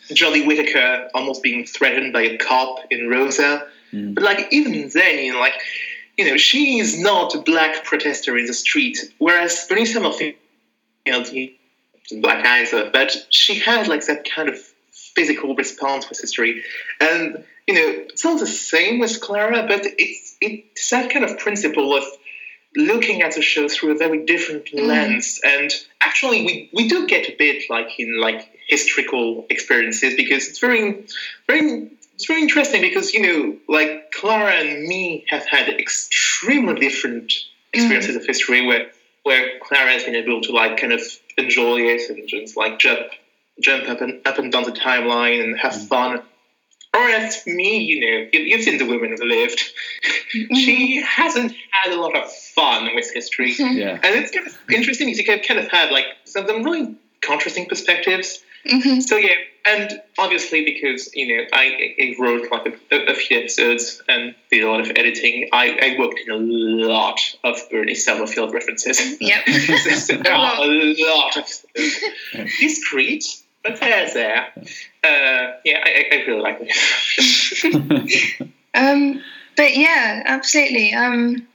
[0.09, 3.67] Jodie Whittaker almost being threatened by a cop in Rosa.
[3.93, 4.15] Mm.
[4.15, 5.55] But like even then, you know, like
[6.17, 10.35] you know, she is not a black protester in the street, whereas Bernice Summerfield,
[11.07, 11.25] you know,
[12.21, 14.59] black eyes, but she had like that kind of
[14.93, 16.63] physical response with history,
[17.01, 21.39] and you know, it's not the same with Clara, but it's it's that kind of
[21.39, 22.05] principle of
[22.77, 24.87] looking at the show through a very different Mm.
[24.87, 30.49] lens, and actually, we we do get a bit like in like historical experiences because
[30.49, 31.05] it's very
[31.49, 31.91] very
[32.21, 37.33] it's very interesting because you know like clara and me have had extremely different
[37.73, 38.91] experiences of history where
[39.23, 41.01] where clara has been able to like kind of
[41.39, 43.01] enjoy it and just like jump
[43.63, 45.89] jump up and up and down the timeline and have mm.
[45.89, 46.23] fun.
[46.93, 49.63] Whereas me you know you, you've seen the women who lived.
[50.37, 50.55] Mm-hmm.
[50.55, 53.55] She hasn't had a lot of fun with history.
[53.55, 53.79] Mm-hmm.
[53.79, 53.99] Yeah.
[54.03, 58.43] and it's kind of interesting to kind of have like some, some really contrasting perspectives.
[58.67, 59.03] Mhm.
[59.03, 64.03] so yeah, and obviously because you know I, I wrote like a, a few episodes
[64.09, 68.53] and did a lot of editing, I, I worked in a lot of Bernie Summerfield
[68.53, 69.21] references.
[69.21, 69.45] Yep.
[70.25, 71.47] there are a lot of
[72.61, 73.25] discreet,
[73.63, 74.53] but they're there.
[75.05, 78.51] Uh, yeah, I, I I really like it.
[78.75, 79.23] Um,
[79.57, 80.93] but yeah, absolutely.
[80.95, 81.47] Um,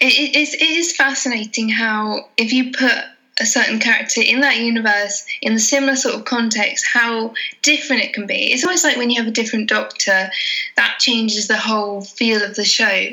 [0.00, 2.92] it, it, is, it is fascinating how if you put
[3.40, 8.12] a certain character in that universe in the similar sort of context, how different it
[8.12, 8.52] can be.
[8.52, 10.30] It's almost like when you have a different doctor,
[10.76, 13.08] that changes the whole feel of the show.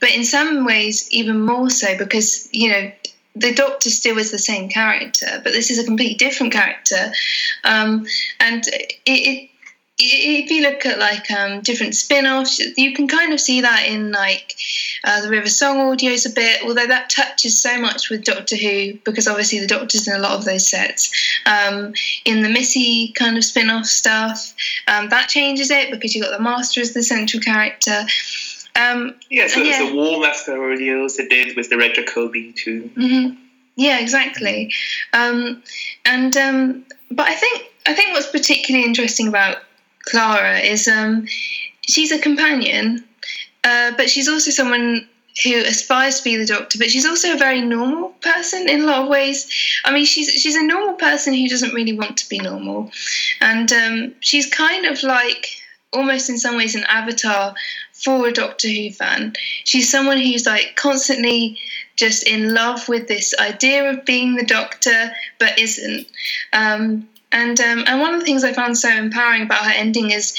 [0.00, 2.92] But in some ways, even more so because you know
[3.34, 7.12] the doctor still is the same character, but this is a completely different character,
[7.64, 8.06] um,
[8.40, 9.50] and it, it
[9.98, 14.10] if you look at like um, different spin-offs you can kind of see that in
[14.10, 14.54] like
[15.04, 18.94] uh, the river song audios a bit although that touches so much with doctor who
[19.04, 21.12] because obviously the doctor's in a lot of those sets
[21.46, 21.92] um,
[22.24, 24.54] in the missy kind of spin-off stuff
[24.88, 28.04] um, that changes it because you've got the master as the central character
[28.74, 29.90] um, yeah, so Yeah.
[29.90, 32.90] the War Master audios they did with Derek Jacobi too.
[32.94, 33.34] hmm
[33.76, 34.72] Yeah, exactly.
[35.12, 35.62] Um,
[36.06, 39.58] and um, but I think I think what's particularly interesting about
[40.04, 41.26] Clara is um,
[41.88, 43.04] she's a companion,
[43.64, 45.08] uh, but she's also someone
[45.44, 46.78] who aspires to be the doctor.
[46.78, 49.48] But she's also a very normal person in a lot of ways.
[49.84, 52.90] I mean, she's she's a normal person who doesn't really want to be normal,
[53.40, 55.48] and um, she's kind of like
[55.92, 57.54] almost in some ways an avatar
[57.92, 59.34] for a Doctor Who fan.
[59.64, 61.58] She's someone who's like constantly
[61.96, 66.06] just in love with this idea of being the Doctor, but isn't.
[66.52, 70.10] Um, and um, and one of the things I found so empowering about her ending
[70.10, 70.38] is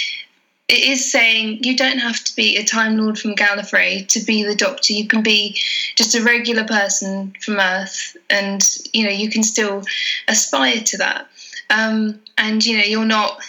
[0.69, 4.43] it is saying you don't have to be a Time Lord from Gallifrey to be
[4.43, 4.93] the Doctor.
[4.93, 5.59] You can be
[5.97, 9.83] just a regular person from Earth, and you know you can still
[10.27, 11.27] aspire to that.
[11.69, 13.43] Um, and you know you're not.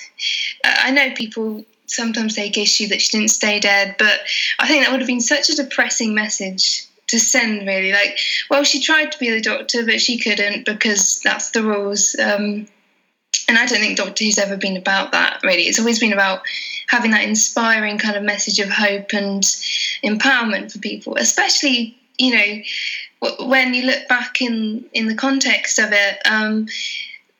[0.65, 4.21] I know people sometimes take issue that she didn't stay dead, but
[4.59, 7.67] I think that would have been such a depressing message to send.
[7.67, 8.19] Really, like,
[8.51, 12.17] well, she tried to be the Doctor, but she couldn't because that's the rules.
[12.19, 12.67] Um,
[13.49, 15.41] and I don't think Doctor Who's ever been about that.
[15.43, 16.43] Really, it's always been about
[16.89, 19.43] having that inspiring kind of message of hope and
[20.03, 22.63] empowerment for people, especially you know
[23.47, 26.19] when you look back in in the context of it.
[26.25, 26.69] Um,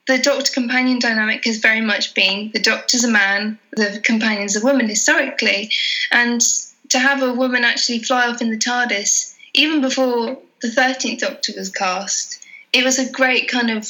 [0.07, 4.63] the doctor companion dynamic has very much been the doctor's a man, the companion's a
[4.63, 5.73] woman historically.
[6.11, 6.43] And
[6.91, 11.53] to have a woman actually fly off in the TARDIS, even before the 13th Doctor
[11.57, 13.89] was cast, it was a great kind of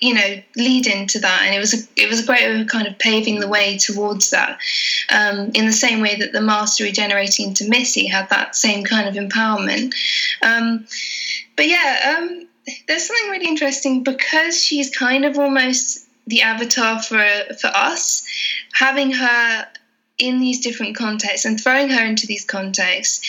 [0.00, 1.42] you know lead into that.
[1.44, 3.78] And it was a, it was a great way of kind of paving the way
[3.78, 4.58] towards that
[5.10, 9.08] um, in the same way that the master regenerating into missy had that same kind
[9.08, 9.94] of empowerment.
[10.42, 10.86] Um,
[11.56, 12.48] but yeah um,
[12.86, 17.24] there's something really interesting because she's kind of almost the avatar for
[17.60, 18.26] for us
[18.74, 19.66] having her
[20.18, 23.20] in these different contexts and throwing her into these contexts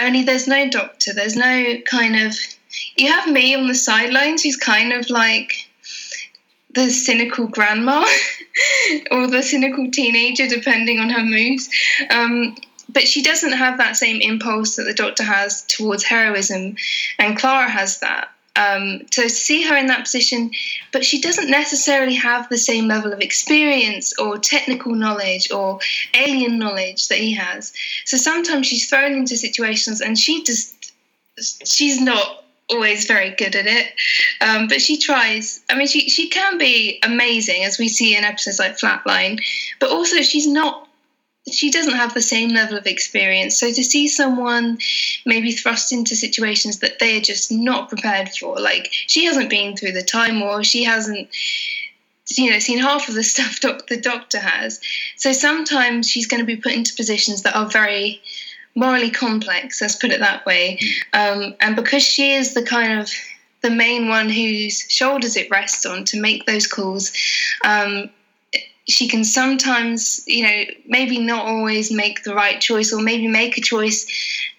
[0.00, 2.34] only there's no doctor there's no kind of
[2.96, 5.67] you have me on the sidelines who's kind of like
[6.74, 8.06] the cynical grandma
[9.10, 11.68] or the cynical teenager depending on her moods
[12.10, 12.56] um,
[12.90, 16.76] but she doesn't have that same impulse that the doctor has towards heroism
[17.18, 20.50] and clara has that um, to see her in that position,
[20.92, 25.78] but she doesn't necessarily have the same level of experience or technical knowledge or
[26.14, 27.72] alien knowledge that he has.
[28.04, 30.92] So sometimes she's thrown into situations and she just,
[31.64, 33.92] she's not always very good at it,
[34.40, 35.60] um, but she tries.
[35.70, 39.40] I mean, she she can be amazing, as we see in episodes like Flatline,
[39.80, 40.86] but also she's not.
[41.50, 43.58] She doesn't have the same level of experience.
[43.58, 44.78] So to see someone
[45.24, 49.74] maybe thrust into situations that they are just not prepared for, like she hasn't been
[49.74, 51.28] through the time war, she hasn't
[52.36, 54.80] you know seen half of the stuff doc- the doctor has
[55.16, 58.20] so sometimes she's going to be put into positions that are very
[58.78, 60.78] morally complex let's put it that way
[61.12, 63.10] um, and because she is the kind of
[63.60, 67.12] the main one whose shoulders it rests on to make those calls
[67.64, 68.08] um,
[68.88, 73.58] she can sometimes, you know, maybe not always make the right choice, or maybe make
[73.58, 74.06] a choice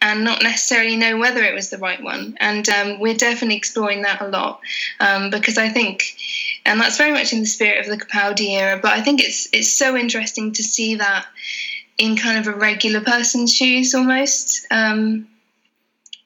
[0.01, 2.37] and not necessarily know whether it was the right one.
[2.39, 4.61] And um, we're definitely exploring that a lot
[4.99, 6.15] um, because I think,
[6.63, 8.79] and that's very much in the spirit of the Capaldi era.
[8.79, 11.25] But I think it's it's so interesting to see that
[11.99, 15.27] in kind of a regular person's shoes almost, um,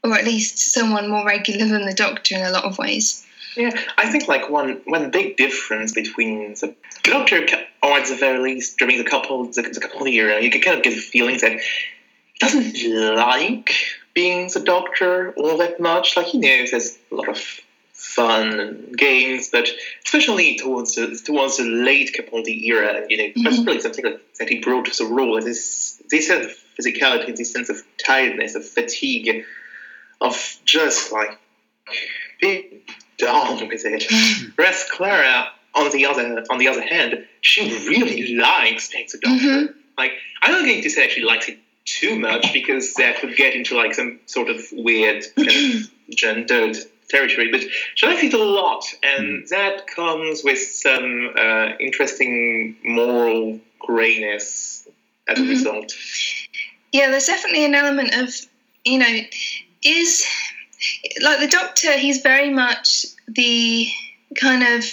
[0.03, 3.25] or at least someone more regular than the Doctor in a lot of ways.
[3.57, 7.45] Yeah, I think like one one big difference between the Doctor,
[7.83, 10.77] or at the very least during the Capaldi the, the Capaldi era, you can kind
[10.77, 13.75] of get the feeling that he doesn't like
[14.13, 16.15] being the Doctor all that much.
[16.15, 17.37] Like he knows there's a lot of
[18.03, 19.67] fun and games, but
[20.05, 23.43] especially towards the, towards the late Capaldi era, you know, mm-hmm.
[23.43, 25.39] that's really something that, that he brought to the role.
[25.41, 29.45] This this sense of physicality, this sense of tiredness, of fatigue,
[30.19, 31.39] of just like
[32.41, 32.81] being
[33.17, 34.03] down with it.
[34.55, 39.45] Whereas Clara, on the other on the other hand, she really likes being the doctor.
[39.45, 39.79] Mm-hmm.
[39.97, 40.11] Like
[40.41, 43.75] I'm not going to say she likes it too much because that would get into
[43.77, 46.77] like some sort of weird kind of gendered
[47.09, 47.51] territory.
[47.51, 47.61] But
[47.95, 54.87] she likes it a lot, and that comes with some uh, interesting moral grayness
[55.27, 55.49] as a mm-hmm.
[55.49, 55.93] result.
[56.91, 58.29] Yeah, there's definitely an element of
[58.85, 59.19] you know
[59.83, 60.25] is
[61.21, 63.87] like the doctor he's very much the
[64.39, 64.83] kind of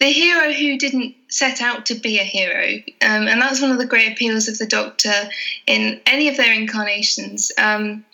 [0.00, 3.78] the hero who didn't set out to be a hero um, and that's one of
[3.78, 5.12] the great appeals of the doctor
[5.66, 8.04] in any of their incarnations um,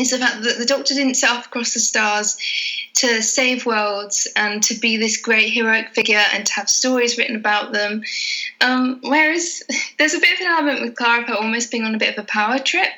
[0.00, 2.36] is the fact that the doctor didn't set off across the stars
[2.94, 7.36] to save worlds and to be this great heroic figure and to have stories written
[7.36, 8.02] about them
[8.60, 9.62] um, whereas
[9.98, 12.26] there's a bit of an element with clara almost being on a bit of a
[12.26, 12.90] power trip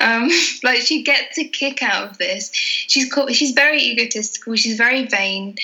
[0.00, 0.30] um,
[0.62, 2.50] like she gets a kick out of this.
[2.52, 4.56] She's she's very egotistical.
[4.56, 5.56] She's very vain,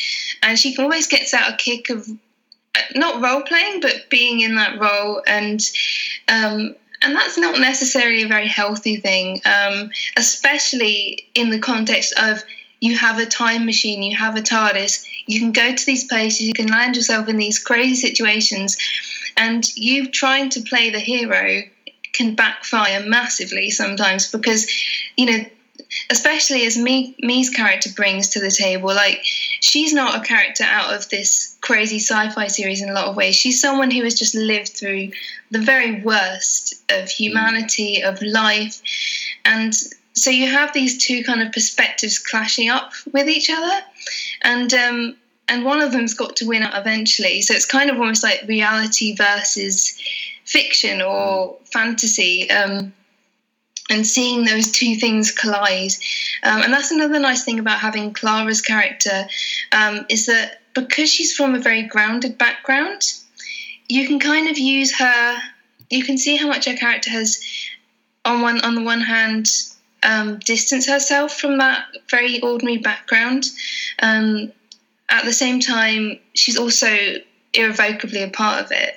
[0.42, 4.56] and she always gets out a kick of uh, not role playing, but being in
[4.56, 5.60] that role and.
[6.28, 12.42] Um, and that's not necessarily a very healthy thing, um, especially in the context of
[12.80, 16.46] you have a time machine, you have a TARDIS, you can go to these places,
[16.46, 18.76] you can land yourself in these crazy situations,
[19.36, 21.62] and you trying to play the hero
[22.12, 24.66] can backfire massively sometimes because
[25.16, 25.44] you know
[26.10, 28.88] especially as me me's character brings to the table.
[28.88, 33.16] Like she's not a character out of this crazy sci-fi series in a lot of
[33.16, 33.34] ways.
[33.34, 35.10] She's someone who has just lived through
[35.50, 38.80] the very worst of humanity of life.
[39.44, 39.74] And
[40.12, 43.80] so you have these two kind of perspectives clashing up with each other.
[44.42, 45.16] And um,
[45.48, 47.40] and one of them's got to win out eventually.
[47.42, 50.00] So it's kind of almost like reality versus
[50.44, 51.68] fiction or mm.
[51.72, 52.50] fantasy.
[52.50, 52.92] Um,
[53.90, 55.92] and seeing those two things collide.
[56.42, 59.26] Um, and that's another nice thing about having Clara's character
[59.72, 63.02] um, is that because she's from a very grounded background,
[63.88, 65.38] you can kind of use her.
[65.90, 67.40] You can see how much her character has,
[68.24, 69.48] on one on the one hand,
[70.02, 73.44] um, distanced herself from that very ordinary background.
[74.02, 74.52] Um,
[75.08, 77.14] at the same time, she's also
[77.54, 78.96] irrevocably a part of it.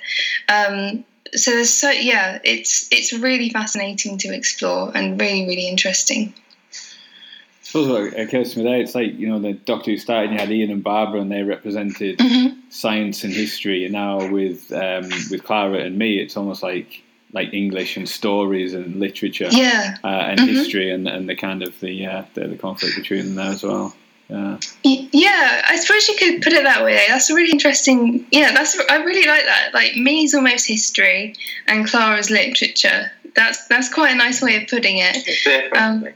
[1.34, 6.34] So there's so yeah, it's it's really fascinating to explore and really really interesting.
[6.72, 10.32] I suppose what occurs to me there, it's like you know the Doctor Who started.
[10.32, 12.58] You had Ian and Barbara, and they represented mm-hmm.
[12.68, 13.84] science and history.
[13.84, 18.74] And now with um, with Clara and me, it's almost like like English and stories
[18.74, 20.48] and literature, yeah, uh, and mm-hmm.
[20.48, 23.62] history, and, and the kind of the, uh, the the conflict between them there as
[23.62, 23.94] well.
[24.30, 24.58] Yeah.
[24.84, 27.04] Yeah, I suppose you could put it that way.
[27.08, 28.24] That's a really interesting.
[28.30, 28.78] Yeah, that's.
[28.88, 29.74] I really like that.
[29.74, 31.34] Like me's almost history,
[31.66, 33.10] and Clara's literature.
[33.34, 35.72] That's that's quite a nice way of putting it.
[35.76, 36.06] Um,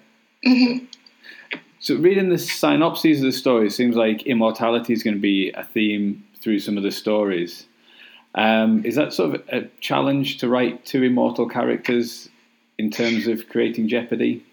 [0.47, 0.85] mm-hmm.
[1.81, 5.65] So, reading the synopses of the story, seems like immortality is going to be a
[5.65, 7.67] theme through some of the stories.
[8.37, 12.29] Um, is that sort of a challenge to write two immortal characters
[12.79, 14.45] in terms of creating jeopardy?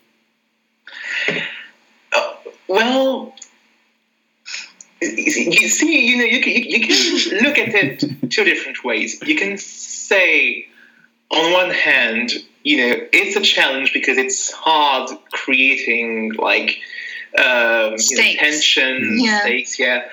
[2.13, 2.33] Uh,
[2.67, 3.33] well,
[5.01, 9.19] you see, you know, you can, you can look at it two different ways.
[9.25, 10.67] You can say,
[11.31, 12.31] on one hand,
[12.63, 16.77] you know, it's a challenge because it's hard creating like
[17.37, 19.41] um, you know, tension, Yeah.
[19.41, 19.79] stakes.
[19.79, 20.03] Yeah.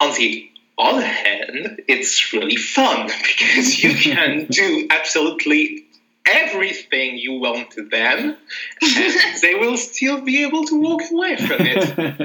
[0.00, 0.48] On the
[0.78, 5.84] other hand, it's really fun because you can do absolutely
[6.26, 8.36] everything you want to them,
[8.82, 11.78] and they will still be able to walk away from it.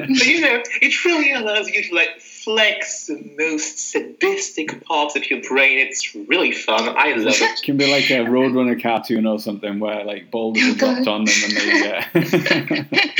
[0.13, 5.29] So, you know, it really allows you to like flex the most sadistic parts of
[5.29, 5.79] your brain.
[5.79, 6.89] It's really fun.
[6.89, 7.41] I love it.
[7.41, 11.25] It Can be like a Roadrunner cartoon or something where like boulders are dropped on
[11.25, 12.83] them and they.
[12.83, 12.99] Uh,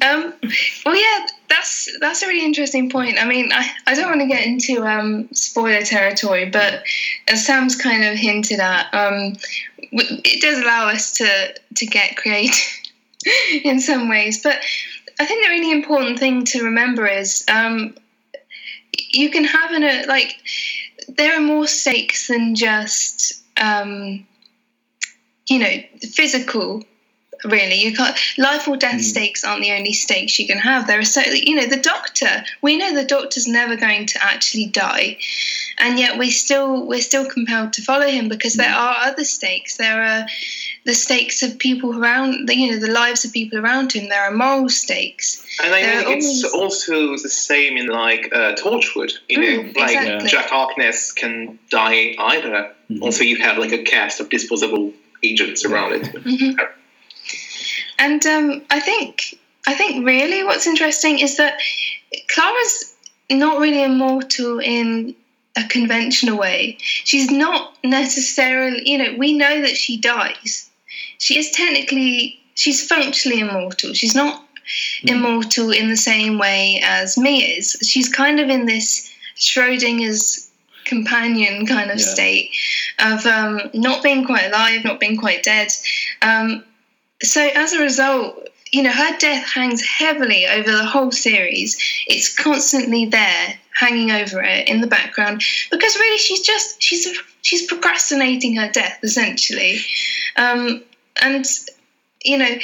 [0.00, 0.32] Um,
[0.86, 3.18] well, yeah, that's that's a really interesting point.
[3.20, 6.82] I mean, I, I don't want to get into um, spoiler territory, but
[7.28, 9.38] as Sam's kind of hinted at, um, w-
[9.94, 12.80] it does allow us to to get creative
[13.64, 14.42] in some ways.
[14.42, 14.58] But
[15.18, 17.96] I think the really important thing to remember is um,
[19.12, 20.36] you can have an a, like
[21.08, 24.26] there are more stakes than just um,
[25.48, 26.82] you know physical
[27.44, 29.02] really you can't life or death Mm.
[29.02, 32.44] stakes aren't the only stakes you can have there are so you know the doctor
[32.62, 35.16] we know the doctor's never going to actually die
[35.78, 38.78] and yet we still we're still compelled to follow him because there Mm.
[38.86, 40.26] are other stakes there are
[40.84, 44.22] the stakes of people around the, you know the lives of people around him there
[44.22, 48.54] are moral stakes And I There think it's always- also the same in like uh,
[48.56, 49.12] Torchwood.
[49.28, 50.28] You know, Mm, like exactly.
[50.28, 52.72] Jack Harkness can die either.
[52.90, 53.02] Mhm.
[53.02, 54.92] Also, you have like a cast of disposable
[55.22, 56.02] agents around it.
[56.24, 56.58] Mhm.
[57.98, 61.58] And um, I think I think really what's interesting is that
[62.28, 62.94] Clara's
[63.30, 65.14] not really immortal in
[65.56, 66.76] a conventional way.
[66.80, 70.68] She's not necessarily, you know, we know that she dies.
[71.18, 73.94] She is technically, she's functionally immortal.
[73.94, 74.42] She's not
[75.02, 75.10] Mhm.
[75.10, 77.76] immortal in the same way as me is.
[77.88, 80.50] She's kind of in this Schrodinger's
[80.84, 82.06] companion kind of Yeah.
[82.06, 82.50] state
[82.98, 85.68] of um, not being quite alive, not being quite dead.
[86.20, 86.64] Um,
[87.22, 91.78] so as a result, you know, her death hangs heavily over the whole series.
[92.06, 97.06] It's constantly there, hanging over it in the background, because really she's just she's
[97.42, 99.80] she's procrastinating her death essentially,
[100.36, 100.82] um,
[101.22, 101.46] and
[102.24, 102.58] you know.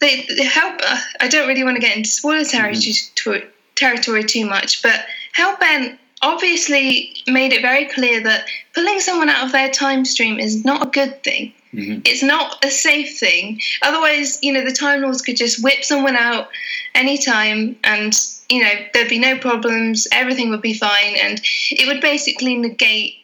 [0.00, 0.80] The, the help.
[1.20, 3.42] I don't really want to get into spoiler territory,
[3.74, 5.04] territory too much, but
[5.36, 10.64] Hellbent obviously made it very clear that pulling someone out of their time stream is
[10.64, 12.00] not a good thing Mhm.
[12.06, 13.60] it's not a safe thing.
[13.82, 16.48] Otherwise, you know, the Time Lords could just whip someone out
[16.94, 21.40] anytime and, you know, there'd be no problems, everything would be fine, and
[21.70, 23.16] it would basically negate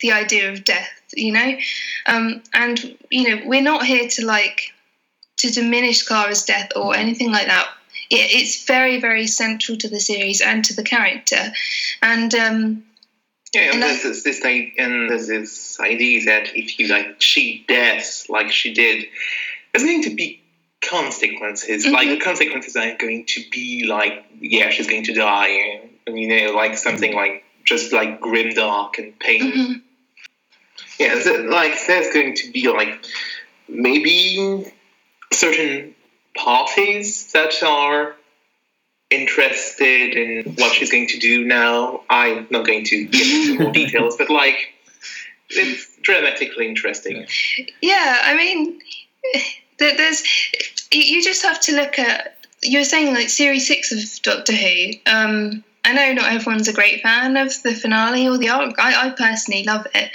[0.00, 1.58] the idea of death, you know?
[2.06, 4.72] Um, and, you know, we're not here to, like,
[5.38, 7.68] to diminish Clara's death or anything like that.
[8.10, 11.52] It, it's very, very central to the series and to the character.
[12.02, 12.84] And, um,
[13.54, 18.26] Yeah, and there's this, this and there's this idea that if you like cheat death
[18.28, 19.06] like she did,
[19.72, 20.40] there's going to be
[20.82, 21.86] consequences.
[21.86, 26.28] Like the consequences are going to be like, yeah, she's going to die, and you
[26.28, 29.52] know, like something like just like grim dark and pain.
[29.52, 29.82] mhm.
[30.98, 33.04] Yeah, so, like there's going to be like
[33.68, 34.72] maybe
[35.32, 35.94] certain
[36.36, 38.14] parties that are
[39.10, 42.02] interested in what she's going to do now.
[42.08, 44.74] I'm not going to get into more details, but like
[45.48, 47.26] it's dramatically interesting.
[47.82, 48.80] Yeah, I mean,
[49.78, 50.22] there's
[50.92, 52.36] you- you just have to look at.
[52.62, 54.90] You were saying like series six of Doctor Who.
[55.06, 58.78] Um, I know not everyone's a great fan of the finale or the arc.
[58.78, 60.10] I, I personally love it.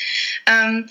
[0.45, 0.87] Um,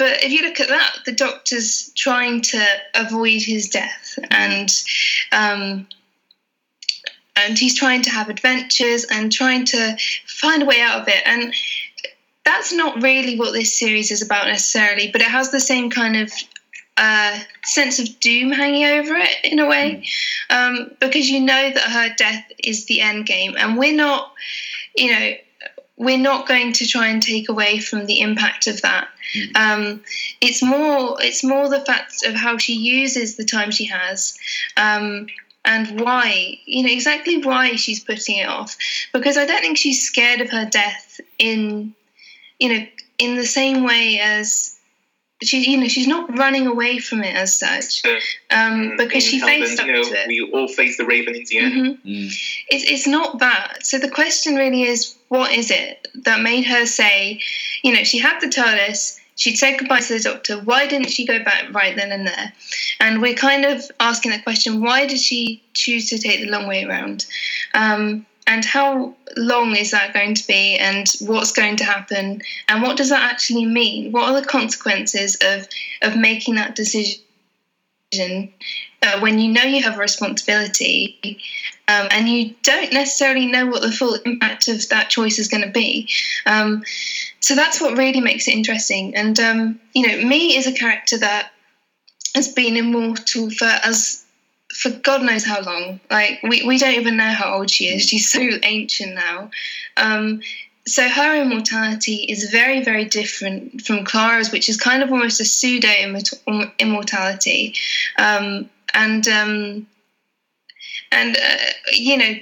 [0.00, 4.70] but if you look at that, the Doctor's trying to avoid his death, and
[5.30, 5.86] um,
[7.36, 9.94] and he's trying to have adventures and trying to
[10.26, 11.22] find a way out of it.
[11.26, 11.52] And
[12.46, 16.16] that's not really what this series is about necessarily, but it has the same kind
[16.16, 16.32] of
[16.96, 20.02] uh, sense of doom hanging over it in a way,
[20.48, 24.32] um, because you know that her death is the end game, and we're not,
[24.96, 25.32] you know,
[26.04, 29.08] we're not going to try and take away from the impact of that.
[29.54, 30.02] Um,
[30.40, 34.36] it's more, it's more the fact of how she uses the time she has.
[34.76, 35.26] Um,
[35.64, 38.76] and why, you know, exactly why she's putting it off.
[39.12, 41.94] Because I don't think she's scared of her death in
[42.60, 42.86] you know,
[43.18, 44.76] in the same way as
[45.42, 48.02] she, you know, she's not running away from it as such,
[48.50, 50.28] um, because she In faced up Hellbent, you to know, it.
[50.28, 51.72] we all face the Raven in the end.
[51.74, 51.98] Mhm.
[52.04, 52.26] Mm.
[52.68, 53.86] It's, it's not that.
[53.86, 57.40] So the question really is, what is it that made her say,
[57.84, 60.58] you know, she had the TARDIS, she'd said goodbye to the Doctor.
[60.58, 62.52] Why didn't she go back right then and there?
[62.98, 66.66] And we're kind of asking that question: Why did she choose to take the long
[66.66, 67.26] way around?
[67.74, 70.76] Um, and how long is that going to be?
[70.76, 72.42] And what's going to happen?
[72.66, 74.10] And what does that actually mean?
[74.10, 75.68] What are the consequences of
[76.02, 77.22] of making that decision?
[79.20, 81.40] When you know you have a responsibility
[81.88, 85.64] um, and you don't necessarily know what the full impact of that choice is going
[85.64, 86.08] to be.
[86.46, 86.82] Um,
[87.40, 89.14] so that's what really makes it interesting.
[89.16, 91.50] And um, you know, me is a character that
[92.34, 94.24] has been immortal for as
[94.72, 96.00] for God knows how long.
[96.10, 98.02] Like we, we don't even know how old she is.
[98.02, 99.50] She's so ancient now.
[99.96, 100.42] Um,
[100.86, 105.44] so her immortality is very, very different from Clara's, which is kind of almost a
[105.44, 105.88] pseudo
[106.78, 107.74] immortality.
[108.94, 109.86] And um,
[111.12, 111.56] and uh,
[111.92, 112.34] you know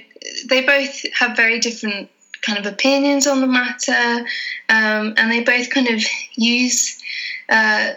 [0.49, 2.09] they both have very different
[2.41, 4.25] kind of opinions on the matter,
[4.69, 6.03] um, and they both kind of
[6.35, 7.01] use
[7.49, 7.91] uh,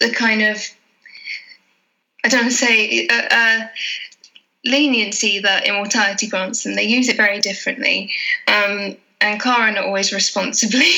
[0.00, 0.58] the kind of
[2.24, 3.68] I don't want to say uh, uh,
[4.64, 6.74] leniency that immortality grants them.
[6.74, 8.12] They use it very differently.
[8.46, 10.90] Um, and Clara not always responsibly.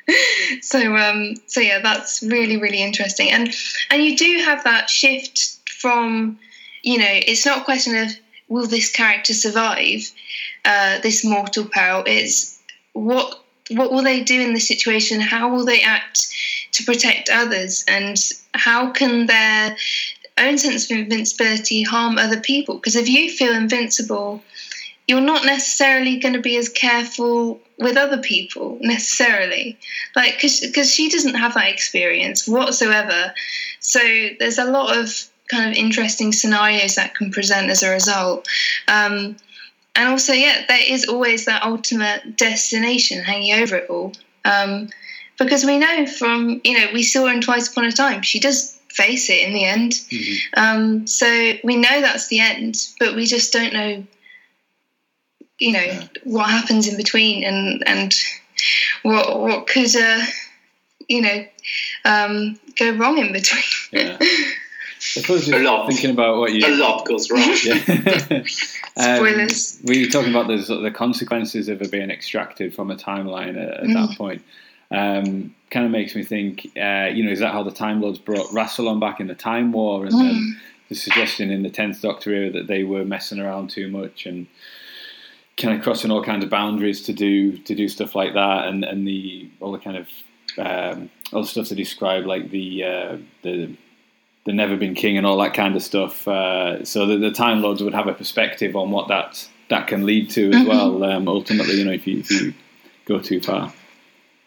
[0.62, 3.30] so um, so yeah, that's really really interesting.
[3.30, 3.54] And
[3.90, 5.51] and you do have that shift
[5.82, 6.38] from
[6.82, 8.10] you know it's not a question of
[8.48, 10.12] will this character survive
[10.64, 12.04] uh, this mortal peril.
[12.06, 12.58] It's
[12.92, 15.20] what what will they do in this situation?
[15.20, 16.28] How will they act
[16.72, 17.84] to protect others?
[17.88, 18.16] And
[18.54, 19.76] how can their
[20.36, 22.74] own sense of invincibility harm other people?
[22.76, 24.42] Because if you feel invincible,
[25.08, 29.76] you're not necessarily going to be as careful with other people necessarily
[30.14, 33.34] like because she doesn't have that experience whatsoever
[33.80, 33.98] so
[34.38, 38.46] there's a lot of kind of interesting scenarios that can present as a result
[38.88, 39.36] um,
[39.94, 44.12] and also yeah there is always that ultimate destination hanging over it all
[44.44, 44.88] um,
[45.38, 48.78] because we know from you know we saw in twice upon a time she does
[48.88, 50.60] face it in the end mm-hmm.
[50.60, 54.04] um, so we know that's the end but we just don't know
[55.58, 56.06] you know yeah.
[56.24, 58.14] what happens in between and and
[59.02, 60.22] what what could uh,
[61.08, 61.44] you know
[62.04, 63.62] um, go wrong in between.
[63.92, 64.18] yeah.
[65.02, 65.88] I suppose just a lot.
[65.88, 67.56] thinking about what you a lot goes wrong.
[67.64, 67.74] Yeah.
[68.38, 69.80] um, Spoilers.
[69.82, 73.80] We were talking about the the consequences of it being extracted from a timeline at,
[73.80, 73.94] at mm.
[73.94, 74.42] that point.
[74.92, 78.18] Um, kind of makes me think, uh, you know, is that how the Time Lords
[78.18, 80.18] brought Rassilon back in the Time War, and mm.
[80.18, 84.26] then the suggestion in the Tenth Doctor era that they were messing around too much
[84.26, 84.46] and
[85.56, 88.84] kind of crossing all kinds of boundaries to do to do stuff like that, and
[88.84, 90.08] and the all the kind of
[90.58, 93.74] um, all the stuff to describe like the uh, the
[94.44, 96.26] the never been king and all that kind of stuff.
[96.26, 100.04] Uh, so the, the Time Lords would have a perspective on what that that can
[100.04, 100.68] lead to as mm-hmm.
[100.68, 101.04] well.
[101.04, 102.54] Um, ultimately, you know, if you, if you
[103.06, 103.72] go too far.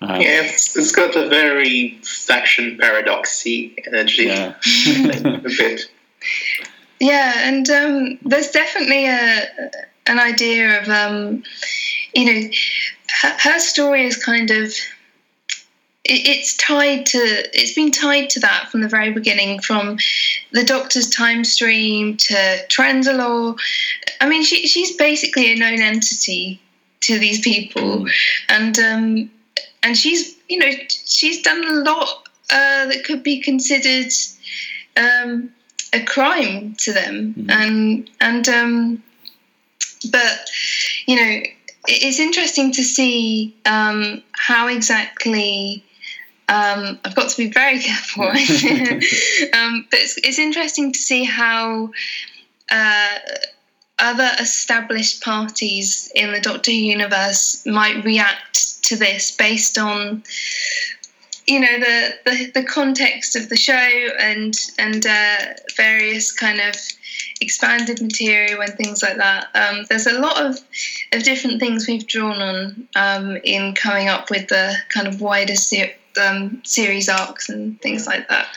[0.02, 4.26] Um, yeah, it's, it's got a very faction paradoxy energy.
[4.26, 4.54] Yeah.
[5.26, 5.82] a bit.
[7.00, 9.48] Yeah, and um, there's definitely a
[10.08, 11.44] an idea of, um,
[12.14, 12.50] you know,
[13.22, 14.72] her, her story is kind of
[16.08, 19.98] it's tied to it's been tied to that from the very beginning from
[20.52, 22.36] the doctor's time stream to
[22.70, 23.58] Trenzalore.
[24.22, 26.62] I mean she she's basically a known entity
[27.02, 28.12] to these people mm.
[28.50, 29.32] and um,
[29.84, 34.12] and she's you know she's done a lot uh, that could be considered
[34.98, 35.50] um,
[35.94, 37.52] a crime to them mm.
[37.52, 39.04] and and um,
[40.12, 40.50] but
[41.06, 41.42] you know,
[41.88, 45.84] it's interesting to see um, how exactly.
[46.48, 48.24] Um, I've got to be very careful,
[49.54, 51.92] um, but it's, it's, interesting to see how
[52.70, 53.18] uh,
[53.98, 60.24] other established parties in the Doctor Who universe might react to this based on
[61.48, 63.74] you know the, the, the context of the show
[64.20, 65.38] and and uh,
[65.76, 66.76] various kind of
[67.42, 69.48] expanded material and things like that.
[69.54, 70.60] Um, there's a lot of
[71.12, 75.56] of different things we've drawn on um, in coming up with the kind of wider
[75.56, 78.48] ser- um, series arcs and things like that.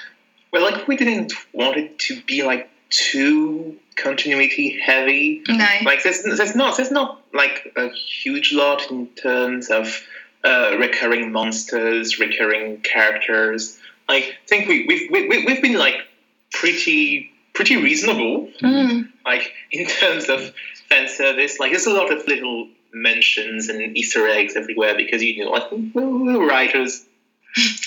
[0.53, 5.43] Well, like we didn't want it to be like too continuity heavy.
[5.49, 10.03] No, like there's there's not there's not like a huge lot in terms of
[10.45, 13.79] uh, recurring monsters, recurring characters.
[14.09, 16.07] I think we, we've, we, we've been like
[16.53, 19.09] pretty pretty reasonable, mm.
[19.25, 20.53] like in terms of
[20.89, 21.59] fan service.
[21.59, 25.71] Like there's a lot of little mentions and Easter eggs everywhere because you know, like
[25.95, 27.05] we're writers.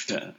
[0.10, 0.32] Yeah.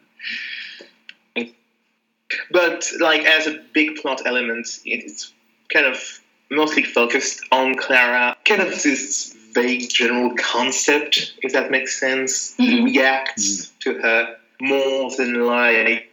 [2.51, 5.33] But like as a big plot element, it's
[5.73, 6.21] kind of
[6.51, 8.37] mostly focused on Clara.
[8.45, 12.85] Kind of this vague general concept, if that makes sense, mm-hmm.
[12.85, 13.79] reacts mm-hmm.
[13.81, 16.09] to her more than like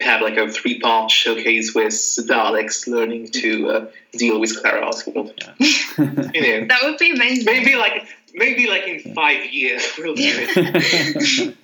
[0.00, 5.32] have like a three part showcase with Daleks learning to uh, deal with Clara Oswald.
[5.38, 5.54] Yeah.
[5.98, 7.44] you know, that would be amazing.
[7.44, 8.06] Maybe like
[8.36, 11.56] maybe like in five years we'll do it.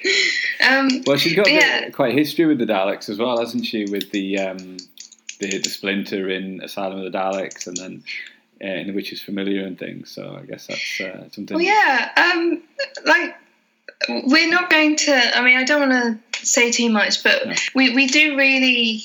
[0.69, 1.91] um, well, she's got Yeah.
[1.91, 3.85] quite a history with the Daleks as well, hasn't she?
[3.85, 4.77] With the um,
[5.41, 8.03] the, the splinter in Asylum of the Daleks, and then
[8.63, 10.11] uh, in The Witch's Familiar and things.
[10.11, 11.57] So I guess that's uh, something.
[11.57, 12.63] well, yeah, um,
[13.05, 13.35] like
[14.09, 15.37] we're not going to.
[15.39, 17.55] I mean, I don't want to say too much, but No.
[17.75, 19.05] we we do really.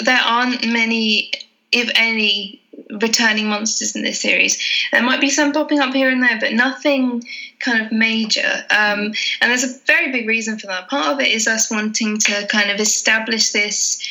[0.00, 1.30] There aren't many,
[1.70, 2.60] if any,
[2.90, 4.58] returning monsters in this series.
[4.92, 7.24] There might be some popping up here and there, but nothing
[7.60, 8.64] kind of major.
[8.70, 10.88] Um, and there's a very big reason for that.
[10.88, 14.02] Part of it is us wanting to kind of establish this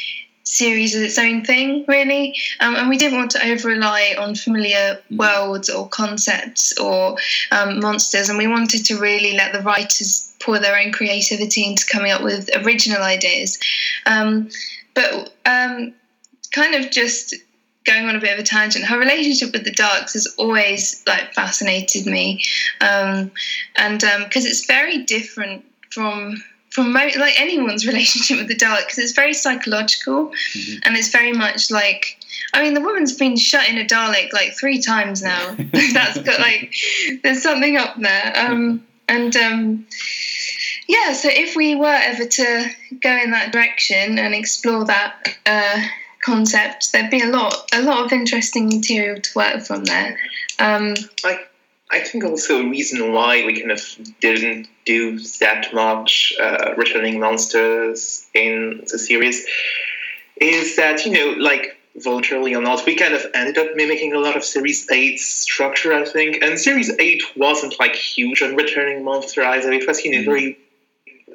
[0.44, 2.36] series as its own thing, really.
[2.60, 7.18] Um, and we didn't want to over rely on familiar worlds or concepts or
[7.52, 8.30] um, monsters.
[8.30, 12.22] And we wanted to really let the writers pour their own creativity into coming up
[12.22, 13.58] with original ideas.
[14.06, 14.50] Um,
[14.94, 15.94] but um,
[16.52, 17.36] kind of just
[17.86, 21.34] going on a bit of a tangent, her relationship with the Daleks has always like
[21.34, 22.44] fascinated me,
[22.82, 23.32] um,
[23.76, 28.98] and because it's very different from from mo- like anyone's relationship with the dark because
[28.98, 30.32] it's very psychological,
[30.84, 32.18] and it's very much like.
[32.56, 35.56] I mean, the woman's been shut in a Dalek like three times now.
[35.94, 36.74] That's got like,
[37.24, 38.34] there's something up there.
[38.36, 39.86] Um, and um,
[40.88, 42.70] yeah, so if we were ever to
[43.02, 45.82] go in that direction and explore that uh,
[46.24, 50.18] concept, there'd be a lot, a lot of interesting material to work from there.
[50.60, 51.40] Um, I,
[51.92, 53.82] I think also a reason why we kind of
[54.20, 59.46] didn't do that much uh, returning monsters in the series
[60.38, 64.20] is that you know like voluntarily or not we kind of ended up mimicking a
[64.20, 66.42] lot of series 8's structure i think.
[66.42, 69.72] And series 8 wasn't like huge on returning monster either.
[69.72, 70.58] It was you know very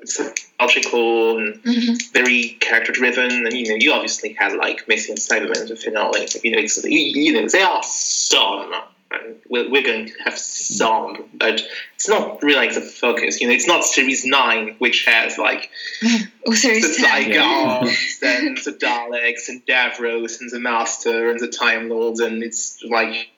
[0.05, 2.13] psychological and mhm.
[2.13, 6.27] very character driven, and you know, you obviously had like Missy and Cyberman, the finale.
[6.27, 8.73] so, You know, it's, you you know, there are some,
[9.11, 11.63] and we're, we're going to have some, but
[11.95, 13.41] it's not really like the focus.
[13.41, 15.71] You know, it's not Series Nine, which has like
[16.47, 17.33] or the series 10.
[17.33, 22.83] Zygons and the Daleks and Davros and the Master and the Time Lords, and it's
[22.85, 23.31] like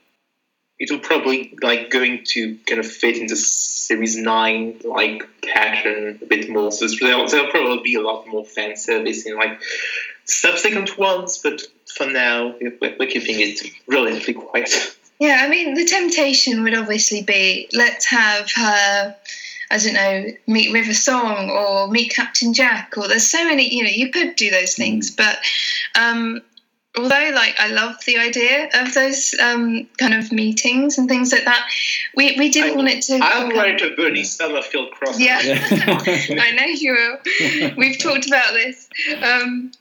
[0.80, 6.48] it'll probably like going to kind of fit into series nine like pattern a bit
[6.48, 6.72] more.
[6.72, 9.60] So there'll, there'll probably be a lot more fan service in like
[10.24, 11.60] subsequent ones, but
[11.94, 14.96] for now we're, we're keeping it relatively quiet.
[15.18, 19.16] Yeah, I mean, the temptation would obviously be let's have her,
[19.70, 23.84] I don't know, meet River Song or meet Captain Jack, or there's so many, you
[23.84, 25.36] know, you could do those things, but
[25.94, 26.40] um,
[26.96, 31.44] although, like, I love the idea of those um, kind of meetings and things like
[31.44, 31.68] that,
[32.16, 33.18] we, we didn't I- want it to.
[33.22, 35.18] I'll become- write a Bernice Summerfield crossover.
[35.20, 35.40] Yeah.
[35.42, 36.42] Yeah.
[36.42, 37.72] I know you will.
[37.76, 38.88] We've talked about this.
[39.22, 39.72] Um,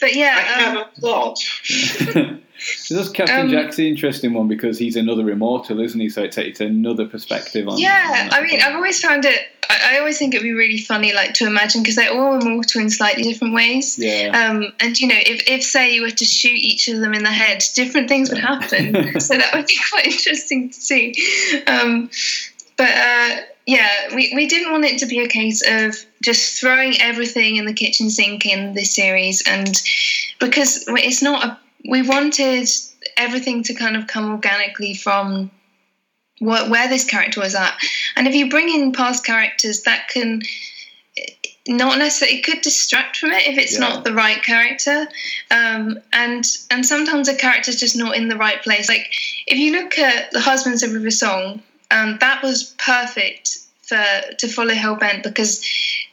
[0.00, 1.38] but I yeah, have um, a plot.
[2.58, 6.08] So that's Captain Um, Jack's the interesting one because he's another immortal, isn't he?
[6.08, 7.78] So it's, it's another perspective on.
[7.78, 8.28] yeah.
[8.32, 8.60] on I mean.
[8.62, 9.40] I've always found it.
[9.74, 12.80] I, I always think it'd be really funny, like to imagine, because they're all immortal
[12.80, 13.98] in slightly different ways.
[13.98, 14.30] Yeah.
[14.32, 17.22] Um, and you know, if, if say you were to shoot each of them in
[17.22, 19.20] the head, different things would happen.
[19.20, 21.14] so that would be quite interesting to see.
[21.66, 22.10] Um,
[22.76, 27.00] but uh, yeah, we, we didn't want it to be a case of just throwing
[27.00, 29.80] everything in the kitchen sink in this series, and
[30.38, 31.58] because it's not a,
[31.88, 32.68] we wanted
[33.16, 35.50] everything to kind of come organically from
[36.38, 37.76] what, where this character was at.
[38.16, 40.42] And if you bring in past characters, that can
[41.66, 43.78] not necessarily it could distract from it if it's Yeah.
[43.80, 45.08] not the right character
[45.50, 49.10] um, and and sometimes a character's just not in the right place like
[49.46, 54.04] if you look at the husbands of river song um, that was perfect for
[54.38, 55.64] to follow hellbent because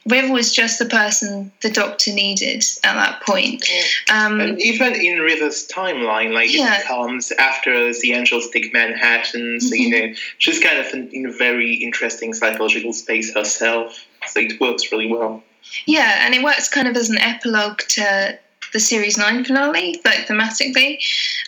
[0.08, 3.64] river was just the person the doctor needed at that point
[4.12, 6.80] um, And even in River's timeline, like Yeah.
[6.80, 11.26] it comes after the Angels take Manhattan, so you know she's kind of in, in
[11.28, 14.06] a very interesting psychological space herself.
[14.28, 15.44] So it works really well.
[15.86, 18.38] Yeah, and it works kind of as an epilogue to
[18.74, 21.00] the series nine finale, like thematically.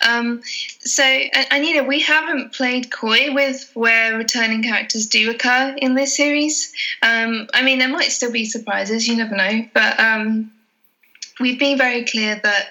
[0.05, 0.41] Um,
[0.79, 5.75] so, and, and you know, we haven't played coy with where returning characters do occur
[5.77, 6.73] in this series.
[7.01, 10.51] Um, I mean, there might still be surprises, you never know, but um,
[11.39, 12.69] we've been very clear that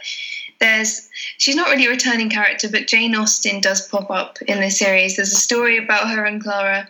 [0.61, 4.79] there's she's not really a returning character, but Jane Austen does pop up in this
[4.79, 5.17] series.
[5.17, 6.89] There's a story about her and Clara.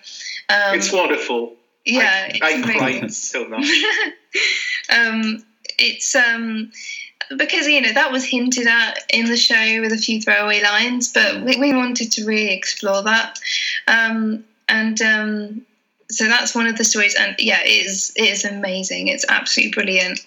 [0.49, 1.55] Um, it's wonderful.
[1.87, 3.67] yeah, I, I cried so much.
[4.91, 5.43] um,
[5.79, 6.71] it's um,
[7.37, 11.13] because you know that was hinted at in the show with a few throwaway lines,
[11.13, 13.39] but we, we wanted to really explore that,
[13.89, 15.63] um, and um,
[16.11, 17.15] so that's one of the stories.
[17.15, 19.09] And yeah, it is it is amazing.
[19.09, 20.21] It's absolutely brilliant.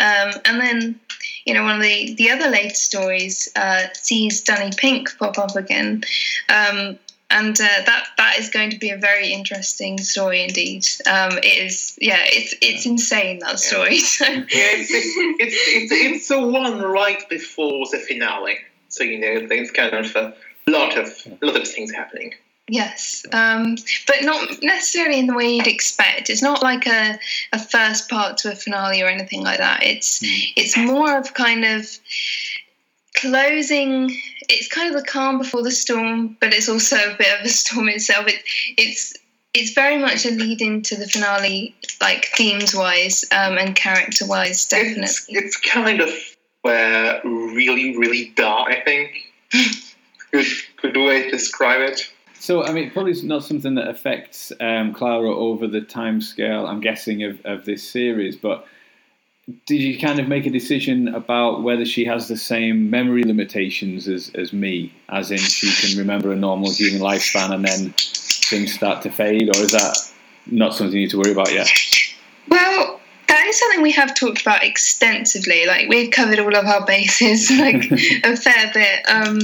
[0.00, 1.00] Um, and then
[1.44, 5.56] you know one of the the other later stories uh, sees Danny Pink pop up
[5.56, 6.02] again.
[6.48, 6.98] Um,
[7.30, 10.86] and uh, that that is going to be a very interesting story indeed.
[11.06, 13.98] Um, it is, yeah, it's it's insane that story.
[14.16, 14.24] So.
[14.24, 18.58] Yeah, it's, it's, it's, it's the one right before the finale.
[18.88, 20.34] So, you know, there's kind of a
[20.68, 21.08] lot of,
[21.42, 22.32] a lot of things happening.
[22.68, 23.76] Yes, um,
[24.08, 26.30] but not necessarily in the way you'd expect.
[26.30, 27.18] It's not like a,
[27.52, 29.82] a first part to a finale or anything like that.
[29.84, 30.52] It's Mm.
[30.56, 31.86] it's more of kind of
[33.14, 34.16] closing.
[34.48, 37.48] It's kind of the calm before the storm, but it's also a bit of a
[37.48, 38.26] storm itself.
[38.28, 38.42] It,
[38.76, 39.16] it's
[39.54, 44.68] it's very much a lead into the finale, like themes wise um, and character wise,
[44.68, 45.04] definitely.
[45.04, 46.10] It's, it's kind of
[46.60, 49.32] where really, really dark, I think.
[50.30, 50.46] good,
[50.82, 52.02] good way to describe it.
[52.38, 56.80] So, I mean, probably not something that affects um, Clara over the time scale, I'm
[56.80, 58.66] guessing, of, of this series, but
[59.66, 64.08] did you kind of make a decision about whether she has the same memory limitations
[64.08, 68.72] as, as me, as in she can remember a normal human lifespan and then things
[68.72, 69.96] start to fade, or is that
[70.46, 71.68] not something you need to worry about yet?
[72.48, 75.66] Well, that is something we have talked about extensively.
[75.66, 77.84] Like we've covered all of our bases, like
[78.24, 79.08] a fair bit.
[79.08, 79.38] Um,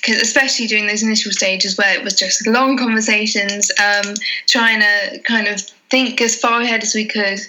[0.00, 4.14] because especially during those initial stages where it was just long conversations, um,
[4.46, 5.60] trying to kind of
[5.90, 7.40] think as far ahead as we could.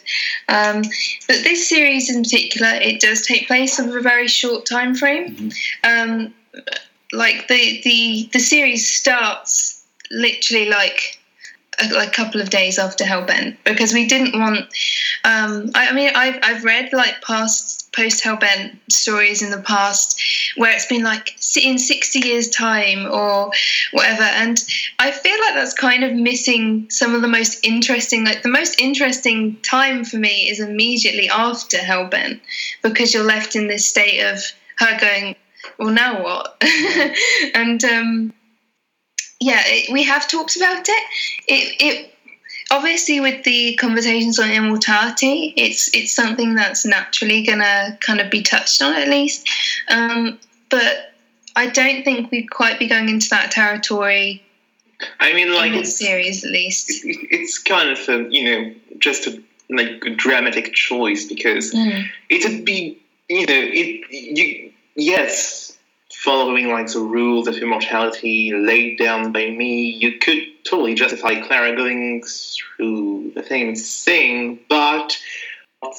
[0.48, 0.82] Um,
[1.28, 5.52] but this series in particular, it does take place over a very short time frame.
[5.84, 6.34] Um,
[7.12, 11.20] like the the the series starts literally like
[11.82, 14.66] a, like a couple of days after Hellbent because we didn't want.
[15.24, 20.22] Um, I, I mean, I've I've read like past post Hellbent stories in the past
[20.56, 23.52] where it's been like in sixty years time or
[23.92, 24.64] whatever, and
[25.00, 28.26] I feel like that's kind of missing some of the most interesting.
[28.26, 32.40] Like the most interesting time for me is immediately after Hellbent
[32.82, 34.44] because you're left in this state of
[34.78, 35.36] her going,
[35.78, 36.62] well, now what?
[37.54, 38.34] and um,
[39.40, 41.04] yeah, it, we have talked about it.
[41.48, 42.14] It, it
[42.72, 48.42] obviously with the conversations on immortality, it's it's something that's naturally gonna kind of be
[48.42, 49.48] touched on at least.
[49.90, 50.40] Um,
[50.70, 51.14] but
[51.56, 54.44] I don't think we'd quite be going into that territory
[55.20, 56.90] I mean, like, in series at least.
[57.06, 62.06] it- it's kind of a, you know, just a, like, a dramatic choice because Mm.
[62.30, 62.98] it would be,
[63.30, 65.78] you know, it, you, yes,
[66.14, 71.76] following like the rules of immortality laid down by me, you could totally justify Clara
[71.76, 75.18] going through the same thing, but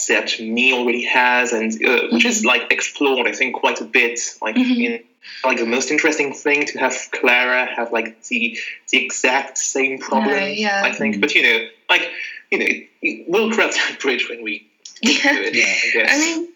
[0.09, 4.21] that me already has, and uh, which is like explored, I think, quite a bit,
[4.43, 4.85] like Mhm.
[4.85, 5.05] in
[5.45, 8.59] like the most interesting thing to have Clara have like the
[8.91, 10.37] the exact same problem.
[10.39, 10.83] No, yeah.
[10.85, 12.11] I think, but you know, like
[12.51, 14.67] you know, we'll cross that bridge when we
[15.03, 15.15] Yeah.
[15.33, 15.55] to it.
[15.55, 16.15] I.
[16.15, 16.49] I mean,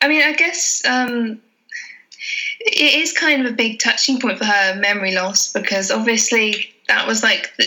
[0.00, 1.40] I mean, I guess um,
[2.60, 7.06] it is kind of a big touching point for her memory loss because obviously that
[7.06, 7.66] was like, the,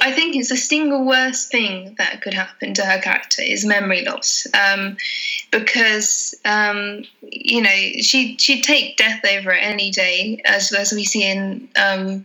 [0.00, 4.04] I think it's the single worst thing that could happen to her character is memory
[4.04, 4.96] loss, um,
[5.50, 11.04] because um, you know she she'd take death over it any day, as as we
[11.04, 12.24] see in um,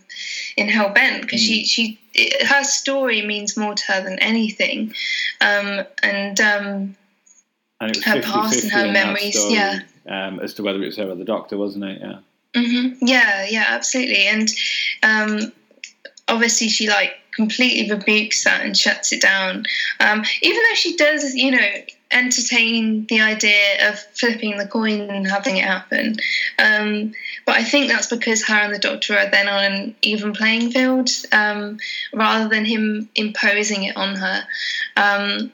[0.58, 4.94] in Hellbent, because she she it, her story means more to her than anything,
[5.42, 6.40] um, and.
[6.42, 6.96] Um,
[7.82, 9.80] And Her 50 past and her memories, story, yeah.
[10.10, 12.02] Um, as to whether it was her or the doctor, wasn't it?
[12.02, 12.20] Yeah.
[12.54, 14.28] hmm Yeah, yeah, absolutely.
[14.28, 14.50] And
[15.02, 15.54] um,
[16.30, 19.65] obviously, she like completely rebukes that and shuts it down.
[19.99, 21.67] Um, even though she does, you know,
[22.11, 26.15] entertain the idea of flipping the coin and having it happen.
[26.57, 27.13] Um,
[27.45, 30.71] but I think that's because her and the doctor are then on an even playing
[30.71, 31.77] field um,
[32.13, 34.43] rather than him imposing it on her.
[34.97, 35.51] Um,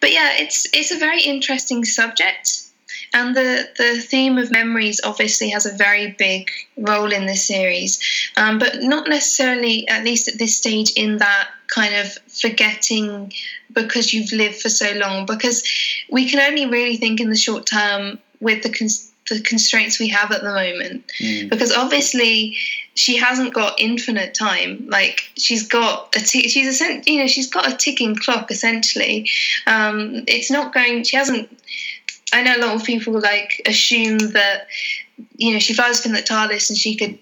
[0.00, 2.59] but yeah, it's it's a very interesting subject.
[3.12, 8.00] And the, the theme of memories obviously has a very big role in this series,
[8.36, 13.32] um, but not necessarily, at least at this stage, in that kind of forgetting
[13.72, 15.26] because you've lived for so long.
[15.26, 15.64] Because
[16.10, 20.08] we can only really think in the short term with the, cons- the constraints we
[20.08, 21.10] have at the moment.
[21.20, 21.50] Mm.
[21.50, 22.56] Because obviously,
[22.94, 24.86] she hasn't got infinite time.
[24.88, 29.28] Like she's got a t- she's essen- you know she's got a ticking clock essentially.
[29.66, 31.04] Um, it's not going.
[31.04, 31.48] She hasn't
[32.32, 34.66] I know a lot of people like assume that
[35.36, 37.18] you know she flies within the TARDIS and she could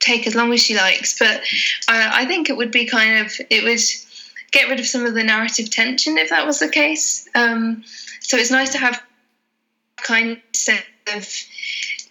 [0.00, 1.42] take as long as she likes, but
[1.88, 3.80] I, I think it would be kind of it would
[4.50, 7.28] get rid of some of the narrative tension if that was the case.
[7.34, 7.84] Um,
[8.20, 9.02] so it's nice to have
[9.96, 10.84] kind of sense
[11.14, 11.28] of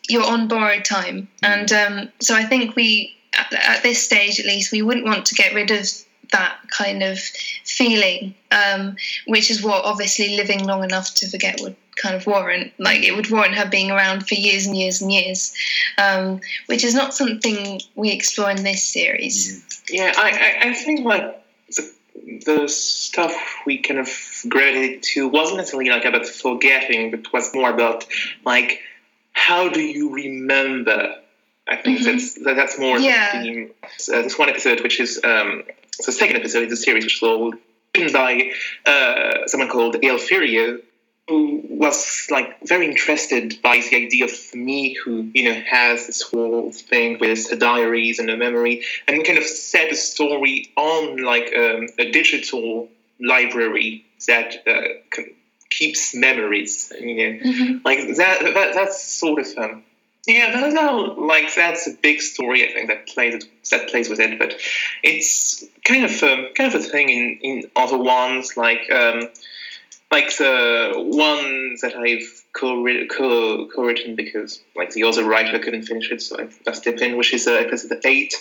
[0.10, 4.46] you're on borrowed time, and um, so I think we at, at this stage at
[4.46, 5.88] least we wouldn't want to get rid of
[6.32, 7.20] that kind of
[7.64, 8.96] feeling, um,
[9.28, 12.72] which is what obviously living long enough to forget would kind of warrant.
[12.78, 15.54] Like it would warrant her being around for years and years and years,
[15.98, 19.64] um, which is not something we explore in this series.
[19.90, 21.44] Yeah, I, I, I think like
[21.76, 21.94] the,
[22.46, 23.34] the stuff
[23.66, 24.10] we kind of
[24.48, 28.06] gravitated to wasn't necessarily like about forgetting, but was more about
[28.46, 28.82] like
[29.34, 31.16] how do you remember?
[31.68, 32.06] I think Mhm.
[32.06, 33.38] that's that's more Yeah.
[33.40, 33.72] the theme.
[33.84, 35.64] Uh, this one episode, which is um,
[36.06, 37.54] the second episode in the series, which was
[37.96, 38.52] written by
[38.86, 40.82] uh, someone called Elfirio, who
[41.30, 46.72] was like very interested by the idea of me, who you know has this whole
[46.72, 51.54] thing with the diaries and the memory, and kind of set a story on like
[51.56, 52.88] um, a digital
[53.20, 55.22] library that uh,
[55.70, 56.92] keeps memories.
[57.00, 57.86] You know, Mhm.
[57.86, 59.84] like that, that that's sort of um
[60.26, 64.20] yeah that, that, like that's a big story i think that plays that plays with
[64.20, 64.56] it but
[65.02, 69.30] it's kind of um, kind of a thing in in other ones like um
[70.12, 76.12] like the one that i've co- co- co-written because like the other writer couldn't finish
[76.12, 76.38] it so
[76.68, 78.34] i, stepped in which is uh, episode 8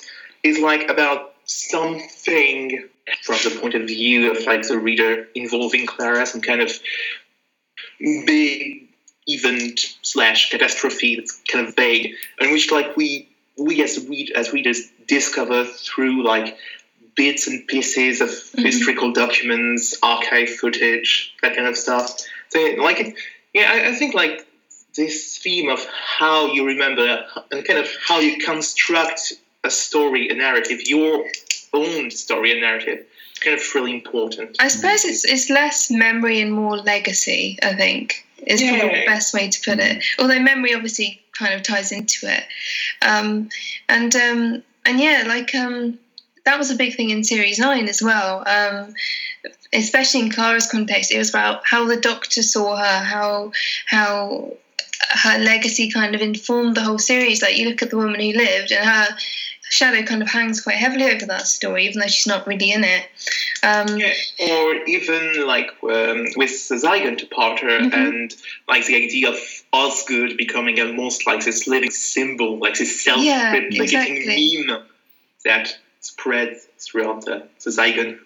[0.42, 2.88] is like about something
[3.22, 6.72] from the point of view of like the reader involving clara some kind of
[8.26, 8.86] big
[9.26, 14.52] event slash catastrophe that's kind of vague, in which like we we as read as
[14.52, 16.56] readers discover through like
[17.16, 22.20] bits and pieces of historical documents, archive footage, that kind of stuff.
[22.50, 23.16] So like
[23.54, 24.46] yeah, I, I think like
[24.96, 25.84] this theme of
[26.18, 31.24] how you remember and kind of how you construct a story, a narrative, your
[31.72, 34.56] own story and narrative, is kind of really important.
[34.60, 37.58] I suppose it's it's less memory and more legacy.
[37.62, 40.04] I think is probably the best way to put it.
[40.18, 42.44] Although memory obviously kind of ties into it,
[43.02, 43.48] um,
[43.88, 45.98] and um, and yeah, like um,
[46.46, 48.42] that was a big thing in series nine as well.
[48.46, 48.94] Um,
[49.72, 53.52] especially in Clara's context, it was about how the Doctor saw her, how
[53.86, 54.52] how
[55.10, 57.42] her legacy kind of informed the whole series.
[57.42, 59.16] Like you look at the woman who lived, and her
[59.68, 62.84] shadow kind of hangs quite heavily over that story, even though she's not really in
[62.84, 63.06] it.
[63.64, 67.92] Um, Yeah, or even like um, with the Zygon departure Mhm.
[67.92, 68.34] and
[68.68, 69.38] like the idea of
[69.72, 74.64] Osgood becoming almost like this living symbol, like this self-replicating exactly.
[74.68, 74.82] meme
[75.44, 75.76] that
[76.06, 78.18] spreads throughout the, the Zygon.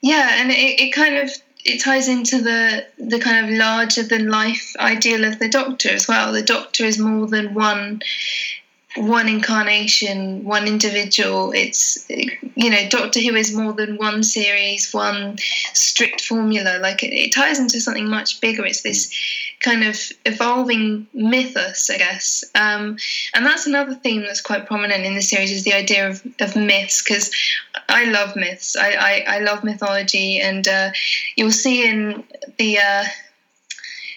[0.00, 1.30] Yeah, and it, it kind of
[1.64, 6.06] it ties into the the kind of larger than life ideal of the Doctor as
[6.06, 6.32] well.
[6.32, 8.02] The Doctor is more than one
[8.96, 11.52] one incarnation, one individual.
[11.52, 15.38] It's you know Doctor Who is more than one series, one
[15.74, 16.78] strict formula.
[16.80, 18.64] Like it, it ties into something much bigger.
[18.64, 19.45] It's this mm.
[19.60, 22.44] Kind of evolving mythos, I guess.
[22.54, 22.98] Um,
[23.34, 26.56] and that's another theme that's quite prominent in the series is the idea of, of
[26.56, 27.30] myths because
[27.88, 28.76] I love myths.
[28.76, 30.90] I, I, I love mythology, and uh,
[31.36, 32.24] you'll see in
[32.58, 33.04] the uh,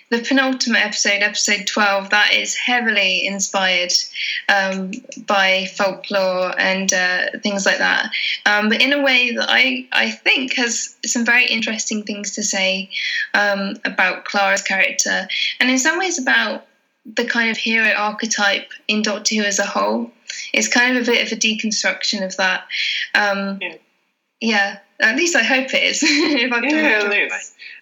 [0.09, 3.91] the penultimate episode, episode twelve, that is heavily inspired
[4.47, 4.91] um,
[5.27, 8.11] by folklore and uh, things like that.
[8.45, 12.43] Um, but in a way that I I think has some very interesting things to
[12.43, 12.89] say
[13.33, 15.27] um, about Clara's character,
[15.59, 16.65] and in some ways about
[17.05, 20.11] the kind of hero archetype in Doctor Who as a whole.
[20.53, 22.67] It's kind of a bit of a deconstruction of that.
[23.15, 23.75] Um, Yeah.
[24.41, 25.99] yeah, at least I hope it is.
[26.03, 27.41] if I've done Yeah, it right.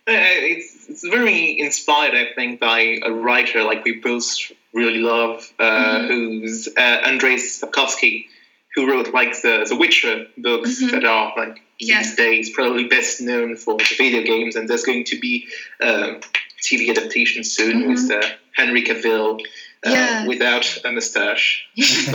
[0.09, 4.26] Uh, it's, it's very inspired, I think, by a writer like we both
[4.74, 5.63] really love, uh,
[5.99, 6.07] Mhm.
[6.07, 8.28] who's uh, Andrzej Sapkowski,
[8.76, 10.91] who wrote like the, the Witcher books Mhm.
[10.91, 11.99] that are like Yeah.
[11.99, 15.47] these days probably best known for the video games, and there's going to be
[15.82, 16.22] um,
[16.63, 17.88] TV adaptation soon Mhm.
[17.89, 19.43] with uh, Henry Cavill uh,
[19.86, 20.25] Yeah.
[20.28, 21.67] without a mustache.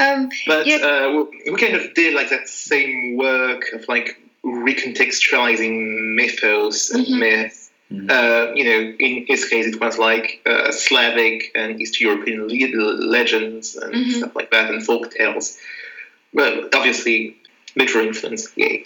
[0.00, 0.76] um, But Yeah.
[0.76, 7.06] uh, we we kind of did like that same work of like recontextualizing mythos and
[7.06, 7.18] Mhm.
[7.18, 7.70] myth.
[7.92, 8.10] Mhm.
[8.10, 13.06] Uh, you know, in his case, it was like uh, Slavic and East European le-
[13.18, 14.16] legends and Mhm.
[14.18, 15.58] stuff like that, and folk tales.
[16.32, 17.36] Well, obviously,
[17.76, 18.48] literary influence.
[18.56, 18.84] Yay.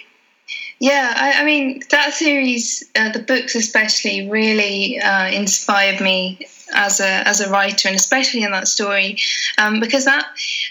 [0.81, 7.01] Yeah, I, I mean that series, uh, the books especially, really uh, inspired me as
[7.01, 9.19] a as a writer, and especially in that story,
[9.59, 10.27] um, because that,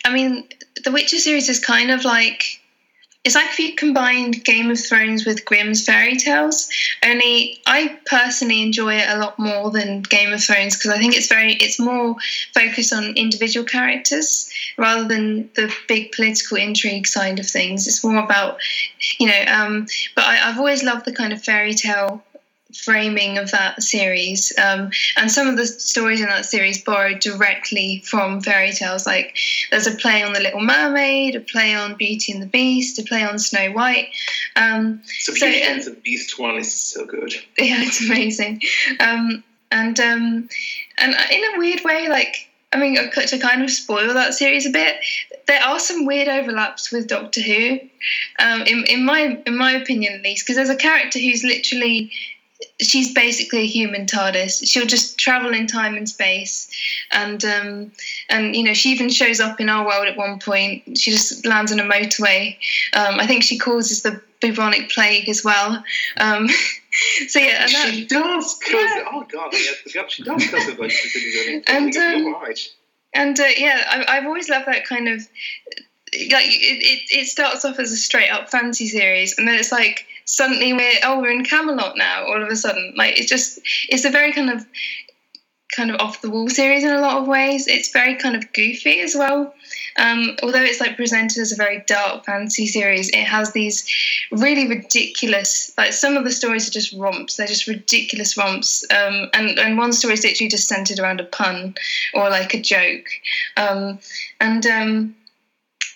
[0.05, 0.47] I mean,
[0.83, 2.43] the Witcher series is kind of like.
[3.23, 6.69] It's like if you combined Game of Thrones with Grimm's fairy tales.
[7.03, 11.13] Only I personally enjoy it a lot more than Game of Thrones because I think
[11.13, 12.15] it's very it's more
[12.53, 17.85] focused on individual characters rather than the big political intrigue side of things.
[17.85, 18.59] It's more about
[19.19, 22.23] you know um, but I, I've always loved the kind of fairy tale
[22.83, 24.53] framing of that series.
[24.57, 29.05] Um, and some of the stories in that series borrowed directly from fairy tales.
[29.05, 29.37] Like
[29.71, 33.03] there's a play on The Little Mermaid, a play on Beauty and the Beast, a
[33.03, 34.09] play on Snow White.
[34.55, 37.33] Um, So So, Beauty uh, and the Beast one is so good.
[37.57, 38.61] yeah, it's amazing.
[38.99, 40.49] Um, and um,
[40.97, 44.69] and in a weird way, like I mean, to kind of spoil that series a
[44.69, 44.97] bit,
[45.47, 47.79] there are some weird overlaps with Doctor Who,
[48.39, 52.11] um, in in my in my opinion at least, because there's a character who's literally
[52.79, 54.69] she's basically a human TARDIS.
[54.69, 56.69] She'll just travel in time and space,
[57.11, 57.91] and um,
[58.29, 60.97] and you know she even shows up in our world at one point.
[60.97, 62.57] She just lands on a motorway.
[62.93, 65.83] Um, I think she causes the bubonic plague as well.
[66.17, 66.47] Um,
[67.27, 69.03] so yeah, and that, she does cause Yeah.
[69.11, 69.53] oh god,
[69.83, 72.59] forgot she does cause of like the And, um, right.
[73.13, 75.21] and uh, yeah, I, I've always loved that kind of
[76.31, 79.71] like it, it, it starts off as a straight up fantasy series, and then it's
[79.71, 82.25] like suddenly we're oh we're in Camelot now.
[82.27, 83.59] All of a sudden, like it's just
[83.89, 84.63] it's a very kind of
[85.75, 87.67] kind of off the wall series in a lot of ways.
[87.67, 89.53] It's very kind of goofy as well.
[89.97, 93.87] Um, although it's like presented as a very dark fantasy series, it has these
[94.31, 95.73] really ridiculous.
[95.77, 97.35] Like some of the stories are just romps.
[97.35, 98.85] They're just ridiculous romps.
[98.91, 101.75] Um, and and one story is literally just centered around a pun
[102.13, 103.07] or like a joke.
[103.55, 103.99] Um,
[104.39, 105.15] and um,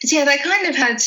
[0.04, 1.02] yeah, that kind of had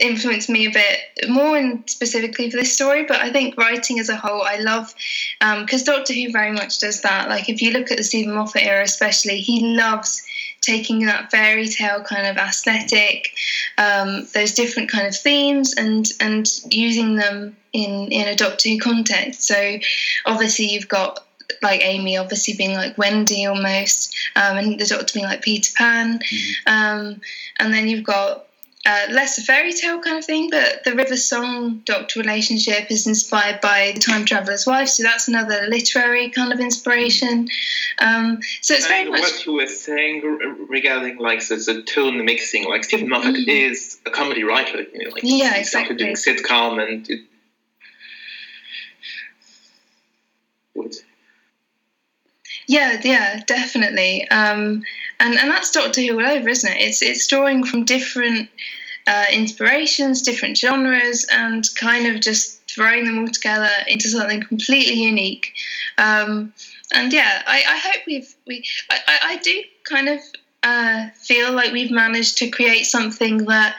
[0.00, 3.04] influenced me a bit more and specifically for this story.
[3.04, 4.94] But I think writing as a whole, I love
[5.40, 7.28] because Doctor Who very much does that.
[7.28, 10.22] Like if you look at the Steven Moffat era, especially, he loves
[10.60, 13.30] taking that fairy tale kind of aesthetic,
[13.78, 18.78] um, those different kind of themes, and and using them in in a Doctor Who
[18.78, 19.44] context.
[19.44, 19.78] So
[20.26, 21.24] obviously you've got
[21.62, 26.20] like Amy obviously being like Wendy almost, um, and the Doctor being like Peter Pan,
[26.66, 27.20] um,
[27.58, 28.47] and then you've got
[28.88, 33.06] uh, less a fairy tale kind of thing, but the River Song Doctor relationship is
[33.06, 37.48] inspired by the Time Traveler's Wife, so that's another literary kind of inspiration.
[37.98, 40.22] Um, so it's very And much what you were saying
[40.70, 43.48] regarding like the, the tone mixing, like Steven Moffat Mhm.
[43.48, 44.80] is a comedy writer.
[44.94, 47.20] You know, like Yeah, he started doing sitcom and it,
[50.72, 50.94] what?
[52.66, 54.28] Yeah, yeah, definitely.
[54.30, 54.82] Um,
[55.20, 56.80] and and that's Doctor Who all over, isn't it?
[56.80, 58.48] It's it's drawing from different
[59.08, 65.02] uh, inspirations, different genres, and kind of just throwing them all together into something completely
[65.02, 65.54] unique.
[65.96, 66.52] Um,
[66.92, 70.20] and yeah, I, I hope we've we I, I, do kind of
[70.62, 73.76] uh, feel like we've managed to create something that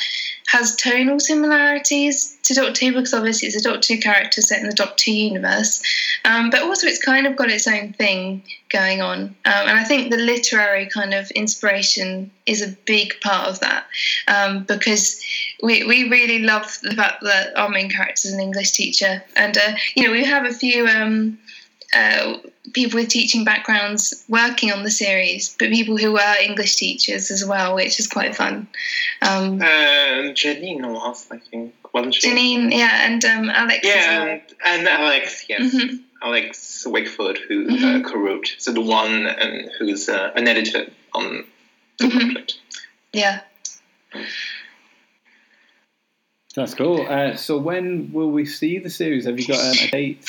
[0.52, 4.68] has tonal similarities to Doctor Who because obviously it's a Doctor Who character set in
[4.68, 5.82] the Doctor universe,
[6.26, 9.22] um, but also it's kind of got its own thing going on.
[9.22, 13.86] Um, and I think the literary kind of inspiration is a big part of that
[14.28, 15.24] um, because
[15.62, 19.24] we, we really love the fact that our main character is an English teacher.
[19.36, 20.88] And, uh, you know, we have a few.
[21.92, 22.38] Uh,
[22.74, 27.44] people with teaching backgrounds working on the series, but people who were English teachers as
[27.44, 28.68] well, which is quite fun.
[29.24, 32.30] Um, And Janine was, I think, wasn't she?
[32.30, 34.30] Janine, yeah, and um, Alex Yeah, well.
[34.30, 35.74] and, and Alex, yes.
[35.74, 36.00] Mhm.
[36.22, 38.06] Alex Wakefoot, who Mhm.
[38.06, 41.46] uh, co-wrote, so the one and who's uh, an editor on
[41.98, 42.20] the Mhm.
[42.28, 42.54] booklet.
[43.14, 43.40] Yeah.
[46.56, 47.06] That's cool.
[47.08, 49.26] Uh, so when will we see the series?
[49.26, 50.26] Have you got a date?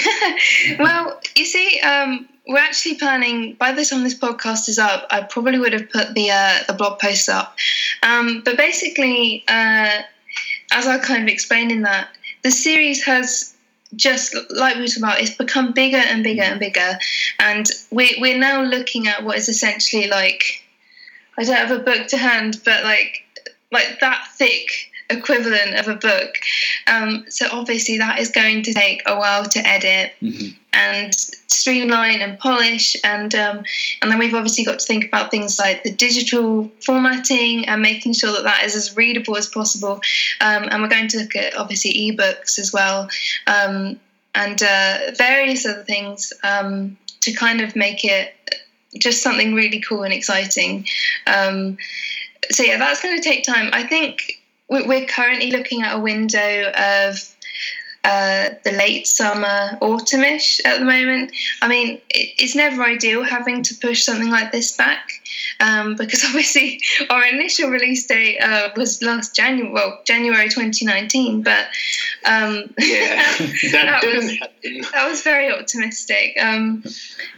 [0.78, 3.54] well, you see, um, we're actually planning.
[3.54, 6.74] By the time this podcast is up, I probably would have put the uh, the
[6.74, 7.56] blog post up.
[8.02, 10.02] Um, but basically, uh,
[10.72, 12.08] as I kind of explained in that,
[12.42, 13.54] the series has
[13.94, 16.98] just like we were talking about, it's become bigger and bigger and bigger,
[17.38, 20.64] and we we're now looking at what is essentially like
[21.38, 23.24] I don't have a book to hand, but like
[23.70, 26.34] like that thick equivalent of a book.
[26.86, 30.54] Um, so obviously that is going to take a while to edit Mhm.
[30.72, 31.14] and
[31.48, 33.62] streamline and polish and um,
[34.00, 38.12] and then we've obviously got to think about things like the digital formatting and making
[38.14, 40.00] sure that that is as readable as possible
[40.40, 43.08] um, and we're going to look at obviously ebooks as well
[43.46, 43.98] um,
[44.34, 48.34] and uh, various other things um, to kind of make it
[48.98, 50.86] just something really cool and exciting
[51.26, 51.76] um,
[52.50, 54.41] so yeah that's going to take time i think
[54.72, 57.31] we're currently looking at a window of
[58.04, 61.30] uh, the late summer, autumnish at the moment.
[61.60, 65.08] I mean, it, it's never ideal having to push something like this back
[65.60, 66.80] um, because obviously
[67.10, 71.66] our initial release date uh, was last January, well, January 2019, but
[72.24, 74.80] um, Yeah, that, That was- happen.
[74.92, 76.36] that was very optimistic.
[76.40, 76.82] Um,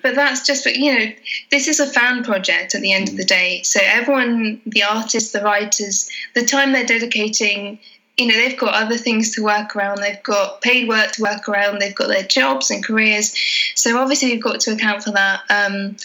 [0.03, 1.07] but that's just, but you know,
[1.51, 3.61] this is a fan project at the end of the day.
[3.63, 7.79] So everyone, the artists, the writers, the time they're dedicating
[8.17, 10.01] you know they've got other things to work around.
[10.01, 11.81] They've got paid work to work around.
[11.81, 13.35] They've got their jobs and careers.
[13.75, 15.41] So obviously we've got to account for that.
[15.51, 15.97] Um,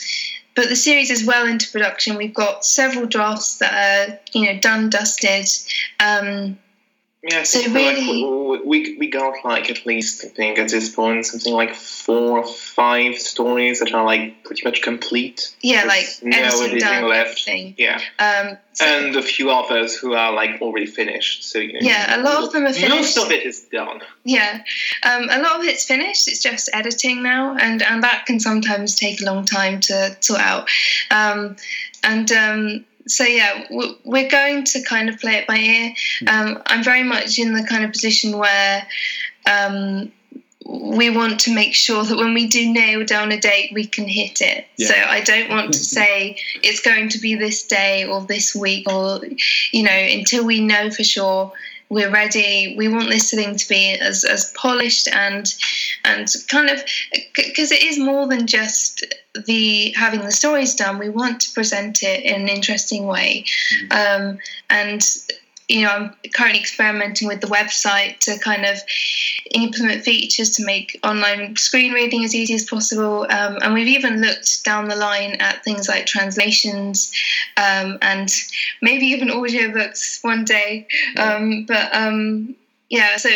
[0.55, 2.17] but the series is well into production.
[2.17, 3.73] We've got several drafts that
[4.09, 5.45] are you know done dusted.
[5.99, 6.57] Um,
[7.21, 11.25] Yeah, So really- like, we we got like at least I think at this point
[11.25, 15.53] something like four or five stories that are like pretty much complete.
[15.61, 17.29] yeah like no editing left.
[17.29, 21.43] everything Yeah, um, so- and a few others who are like already finished.
[21.43, 23.99] So you know, yeah a lot of them are finished Most of it is done.
[24.23, 24.61] Yeah,
[25.03, 26.27] um, a lot of it's finished.
[26.29, 30.39] It's just editing now, and and that can sometimes take a long time to sort
[30.39, 30.69] out.
[31.11, 31.57] Um,
[32.01, 33.65] and um, so yeah,
[34.03, 35.93] we're going to kind of play it by ear.
[36.27, 38.87] Um, I'm very much in the kind of position where.
[39.49, 40.11] Um,
[40.69, 44.07] we want to make sure that when we do nail down a date, we can
[44.07, 44.67] hit it.
[44.77, 44.87] Yeah.
[44.87, 48.87] So I don't want to say it's going to be this day or this week
[48.87, 49.19] or,
[49.71, 51.53] you know, until we know for sure
[51.89, 52.75] we're ready.
[52.77, 55.53] We want this thing to be as, as polished and
[56.05, 56.83] and kind of
[57.35, 59.05] because it is more than just
[59.45, 60.99] the having the stories done.
[60.99, 63.45] We want to present it in an interesting way,
[63.91, 65.03] um, and
[65.69, 68.77] you know I'm currently experimenting with the website to kind of
[69.51, 73.25] implement features to make online screen reading as easy as possible.
[73.29, 77.11] Um, and we've even looked down the line at things like translations
[77.55, 78.29] um, and
[78.81, 80.87] maybe even audiobooks one day.
[81.17, 82.55] Um, but um,
[82.89, 83.29] yeah, so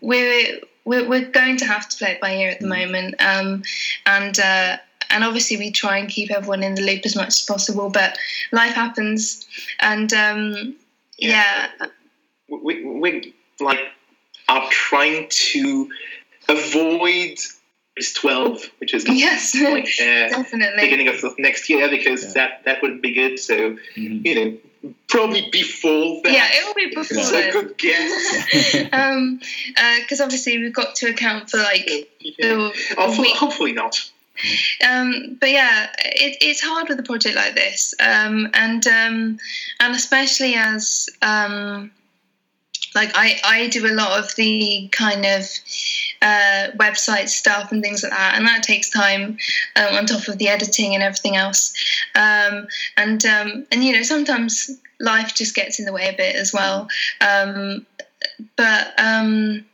[0.00, 3.62] we're, we're we're going to have to play it by ear at the moment, um,
[4.06, 4.38] and.
[4.38, 4.76] Uh,
[5.10, 7.88] and obviously, we try and keep everyone in the loop as much as possible.
[7.88, 8.18] But
[8.52, 9.46] life happens,
[9.80, 10.76] and um,
[11.18, 11.68] yeah,
[12.48, 13.80] we, we like
[14.48, 15.90] are trying to
[16.48, 17.38] avoid
[17.96, 20.80] this 12 which is yes, like uh, definitely.
[20.80, 22.30] beginning of next year because Yeah.
[22.34, 24.24] that that would be good so Mhm.
[24.24, 24.58] you know
[25.08, 29.40] probably before that Yeah, it will be before it's a good guess um
[30.00, 31.90] because obviously we've got to account for like
[32.20, 32.32] Yeah.
[32.38, 34.10] the, hopefully, we- hopefully not
[34.88, 39.38] um but yeah it, it's hard with a project like this um and um
[39.80, 41.90] and especially as um
[42.94, 45.44] like I, I do a lot of the kind of
[46.22, 49.38] uh, website stuff and things like that, and that takes time
[49.76, 51.72] um, on top of the editing and everything else.
[52.14, 52.66] Um,
[52.96, 54.70] and um, and you know sometimes
[55.00, 56.88] life just gets in the way a bit as well.
[57.20, 57.86] Um,
[58.56, 59.64] but um,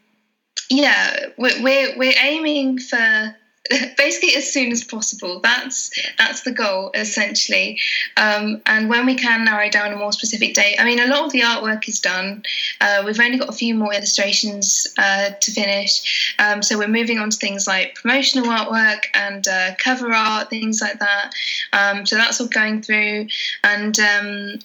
[0.71, 3.35] yeah, we're, we're we're aiming for
[3.97, 5.41] basically as soon as possible.
[5.41, 7.79] That's that's the goal essentially.
[8.17, 11.25] Um, and when we can narrow down a more specific date, I mean, a lot
[11.25, 12.43] of the artwork is done.
[12.81, 17.19] Uh, we've only got a few more illustrations uh, to finish, um, so we're moving
[17.19, 21.33] on to things like promotional artwork and uh, cover art, things like that.
[21.73, 23.29] Um, so that's all going through,
[23.63, 24.59] and um,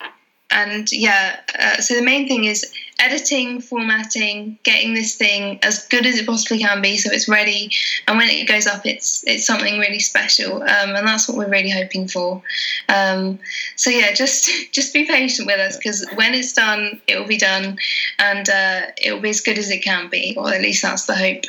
[0.52, 6.06] and yeah, uh, so the main thing is editing, formatting, getting this thing as good
[6.06, 7.72] as it possibly can be, so it's ready.
[8.08, 11.50] And when it goes up, it's it's something really special, um, and that's what we're
[11.50, 12.41] really hoping for.
[12.89, 13.39] Um,
[13.76, 17.38] so yeah, just just be patient with us because when it's done, it will be
[17.38, 17.78] done,
[18.18, 21.06] and uh, it will be as good as it can be, or at least that's
[21.06, 21.43] the hope.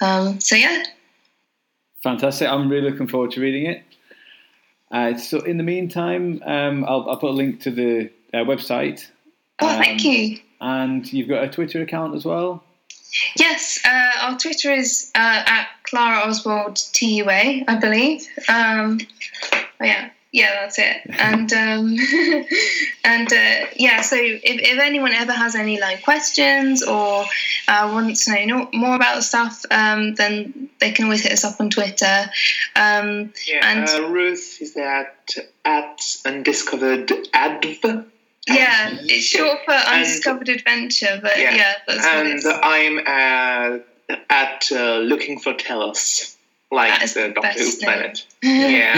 [0.00, 0.84] Um, so yeah,
[2.02, 2.48] Fantastic.
[2.48, 3.82] I'm really looking forward to reading it.
[4.90, 9.06] Uh, so, in the meantime, um, I'll, I'll put a link to the uh, website.
[9.60, 10.38] oh thank Um, you.
[10.60, 12.62] And you've got a Twitter account as well.
[13.36, 18.26] Yes, uh, our Twitter is uh, at Clara Oswald TUA, I believe.
[18.48, 19.00] Um,
[19.52, 20.98] oh yeah, yeah, that's it.
[21.18, 21.96] And um,
[23.04, 27.24] and uh, yeah, so if, if anyone ever has any like questions or
[27.66, 31.44] uh, wants to know more about the stuff, um, then they can always hit us
[31.44, 32.26] up on Twitter.
[32.76, 38.04] Um, yeah And- uh, ruth is that at undiscovered adv
[38.48, 41.72] yeah, it's short for And- Undiscovered Adventure, but yeah, Yeah.
[41.86, 42.46] that's what and it's.
[42.46, 46.36] i'm uh, at uh, looking for telos
[46.72, 48.94] like the the doctor who planet yeah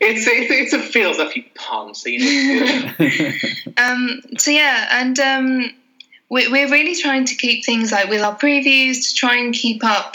[0.00, 3.64] it's, it's it's a philosophy pun so you know it's.
[3.76, 5.70] Um, so yeah, and um,
[6.28, 9.82] we're, we're really trying to keep things like with our previews to try and keep
[9.82, 10.14] up,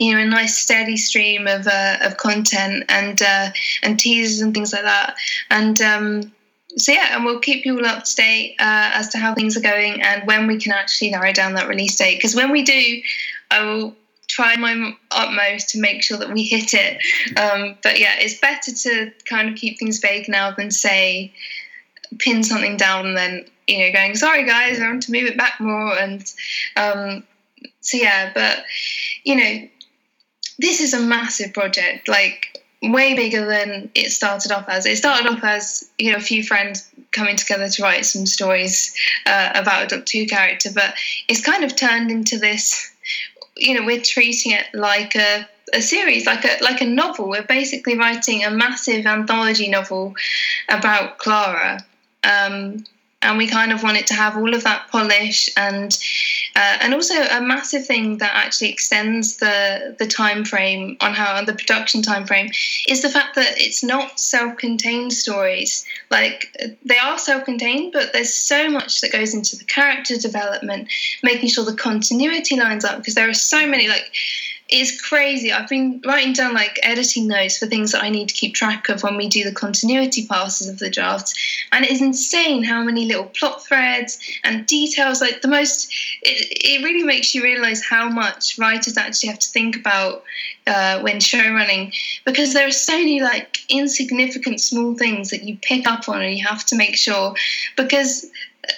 [0.00, 3.50] you know, a nice steady stream of uh, of content and uh,
[3.84, 5.14] and teasers and things like that.
[5.50, 6.32] And um,
[6.76, 9.56] so yeah, and we'll keep you all up to date uh, as to how things
[9.56, 12.16] are going and when we can actually narrow down that release date.
[12.16, 13.02] Because when we do,
[13.50, 13.96] I will
[14.28, 16.98] try my utmost to make sure that we hit it.
[17.38, 21.32] Um, but yeah, it's better to kind of keep things vague now than say
[22.18, 25.36] pin something down and then you know going sorry guys i want to move it
[25.36, 26.32] back more and
[26.76, 27.22] um
[27.80, 28.64] so yeah but
[29.24, 29.68] you know
[30.58, 35.26] this is a massive project like way bigger than it started off as it started
[35.26, 38.94] off as you know a few friends coming together to write some stories
[39.24, 40.94] uh, about a Doctor Who character, but
[41.28, 42.92] it's kind of turned into this.
[43.56, 47.28] You know, we're treating it like a a series, like a like a novel.
[47.28, 50.14] We're basically writing a massive anthology novel
[50.68, 51.84] about Clara.
[52.22, 52.84] Um,
[53.22, 55.98] and we kind of wanted to have all of that polish and
[56.54, 61.42] uh, and also a massive thing that actually extends the the time frame on how
[61.44, 62.50] the production time frame
[62.88, 65.84] is the fact that it's not self-contained stories.
[66.10, 70.88] Like they are self-contained but there's so much that goes into the character development
[71.22, 74.12] making sure the continuity lines up because there are so many like
[74.68, 75.52] it's crazy.
[75.52, 78.88] I've been writing down like editing notes for things that I need to keep track
[78.88, 81.34] of when we do the continuity passes of the drafts,
[81.70, 85.20] and it is insane how many little plot threads and details.
[85.20, 89.50] Like the most, it, it really makes you realize how much writers actually have to
[89.50, 90.24] think about
[90.66, 91.92] uh, when show running
[92.24, 96.36] because there are so many like insignificant small things that you pick up on and
[96.36, 97.34] you have to make sure
[97.76, 98.26] because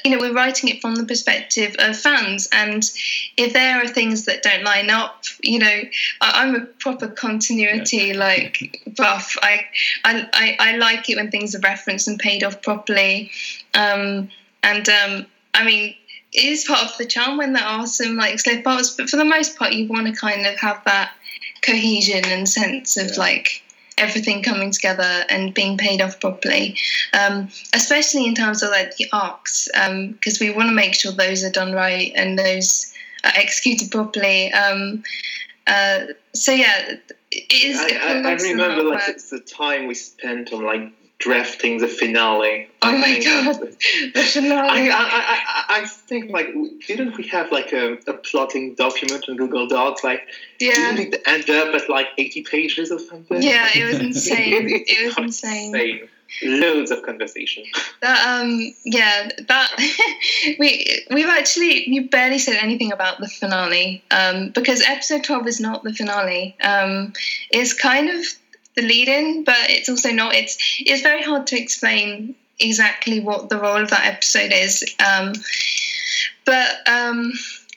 [0.05, 2.83] you know, we're writing it from the perspective of fans, and
[3.37, 5.83] if there are things that don't line up, you know,
[6.21, 8.17] I, am a proper continuity yeah.
[8.17, 9.37] like buff.
[9.43, 9.67] I,
[10.05, 13.31] I, I, I, like it when things are referenced and paid off properly,
[13.75, 14.31] um,
[14.63, 15.95] and um, I mean.
[16.31, 19.17] It is part of the charm when there are some like slip ups, but for
[19.17, 21.11] the most part, you want to kind of have that
[21.63, 23.19] cohesion and sense of yeah.
[23.19, 23.63] like
[23.99, 26.77] everything coming together and being paid off properly,
[27.13, 31.13] um, especially in terms of like the arcs, because um, we want to make sure
[31.13, 32.93] those are done right and those
[33.25, 34.53] are executed properly.
[34.53, 35.03] Um,
[35.67, 36.97] uh, so yeah,
[37.31, 37.79] it is.
[37.79, 42.69] I, I, I remember like it's the time we spent on like drafting the finale.
[42.83, 43.61] Oh my god,
[44.15, 44.91] the finale!
[44.91, 46.49] I, I, I, I think like
[46.87, 50.05] didn't we have like a, a plotting document in Google Docs?
[50.05, 50.23] Like,
[50.61, 53.43] yeah, didn't it end up at like eighty pages or something?
[53.43, 54.53] Yeah, it was insane.
[54.53, 55.75] it, it, was insane.
[55.75, 56.09] insane.
[56.43, 57.65] Loads of conversation.
[58.01, 59.71] That um yeah that
[60.59, 65.59] we we've actually you barely said anything about the finale um because episode twelve is
[65.59, 67.15] not the finale um
[67.51, 68.27] it's kind of
[68.77, 70.35] the lead in, but it's also not.
[70.35, 74.85] It's it's very hard to explain exactly what the role of that episode is.
[75.05, 75.33] Um,
[76.45, 77.33] but um,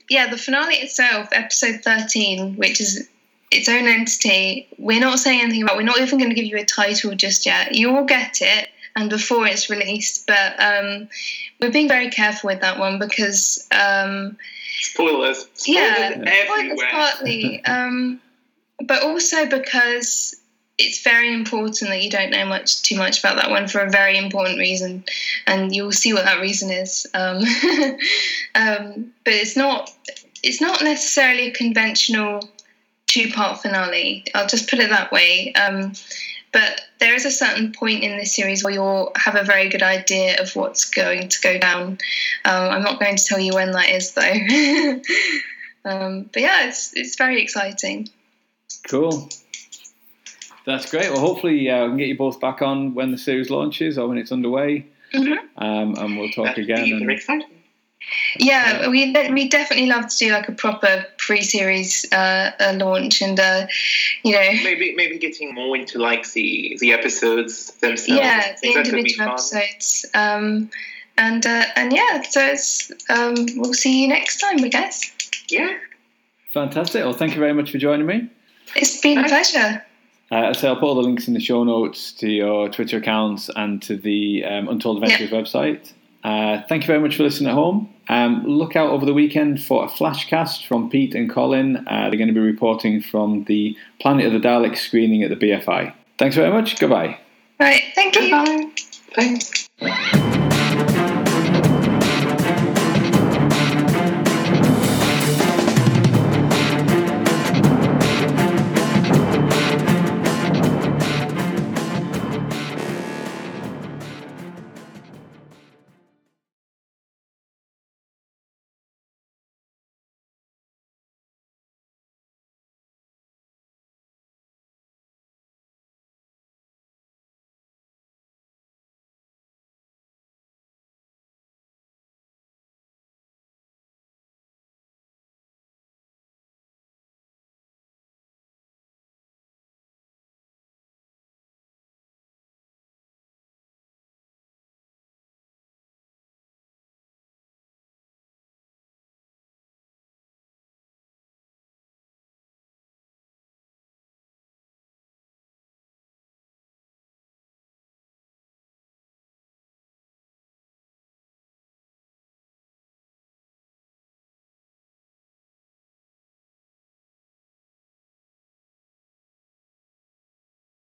[0.09, 3.07] yeah, the finale itself, episode thirteen, which is
[3.51, 4.67] its own entity.
[4.77, 5.77] We're not saying anything about.
[5.77, 7.75] We're not even going to give you a title just yet.
[7.75, 10.27] You will get it, and before it's released.
[10.27, 11.09] But um,
[11.59, 14.37] we're being very careful with that one because um,
[14.79, 15.47] spoilers.
[15.53, 15.67] spoilers.
[15.67, 16.45] yeah, everywhere.
[16.45, 17.65] spoilers partly.
[17.65, 18.21] Um,
[18.87, 20.35] but also because
[20.77, 23.89] it's very important that you don't know much too much about that one for a
[23.89, 25.03] very important reason,
[25.47, 27.05] and you'll see what that reason is.
[27.13, 27.37] Um,
[28.55, 29.91] um, but it's not
[30.43, 32.49] it's not necessarily a conventional
[33.07, 34.25] two part finale.
[34.33, 35.53] I'll just put it that way.
[35.53, 35.93] Um,
[36.53, 39.83] but there is a certain point in this series where you'll have a very good
[39.83, 41.97] idea of what's going to go down.
[42.43, 44.99] Um, I'm not going to tell you when that is, though.
[45.83, 48.09] Um, but yeah, it's it's very exciting.
[48.87, 49.29] Cool.
[50.65, 51.09] That's great.
[51.11, 54.07] Well, hopefully uh, we can get you both back on when the series launches or
[54.07, 55.63] when it's underway, mm-hmm.
[55.63, 56.79] um, and we'll talk again.
[56.79, 57.43] And,
[58.39, 63.67] yeah, we we definitely love to do like a proper pre-series uh, launch, and uh,
[64.23, 68.21] you know maybe maybe getting more into like the the episodes themselves.
[68.21, 70.05] Yeah, the individual episodes.
[70.13, 70.69] Um,
[71.17, 75.11] and uh, and yeah, so it's um, we'll see you next time, I guess.
[75.49, 75.77] Yeah.
[76.53, 77.03] Fantastic.
[77.03, 78.29] Well, thank you very much for joining me.
[78.75, 79.85] It's been a pleasure.
[80.31, 83.49] Uh, so I'll put all the links in the show notes to your Twitter accounts
[83.55, 85.41] and to the um, Untold Adventures yeah.
[85.41, 85.93] website.
[86.23, 87.93] Uh, thank you very much for listening at home.
[88.07, 91.77] Um, look out over the weekend for a flashcast from Pete and Colin.
[91.87, 95.35] Uh, they're going to be reporting from the Planet of the Daleks screening at the
[95.35, 95.93] BFI.
[96.17, 96.79] Thanks very much.
[96.79, 97.19] Goodbye.
[97.59, 97.83] Right.
[97.95, 98.31] Thank you.
[98.31, 98.71] Bye.
[99.15, 99.69] Thanks.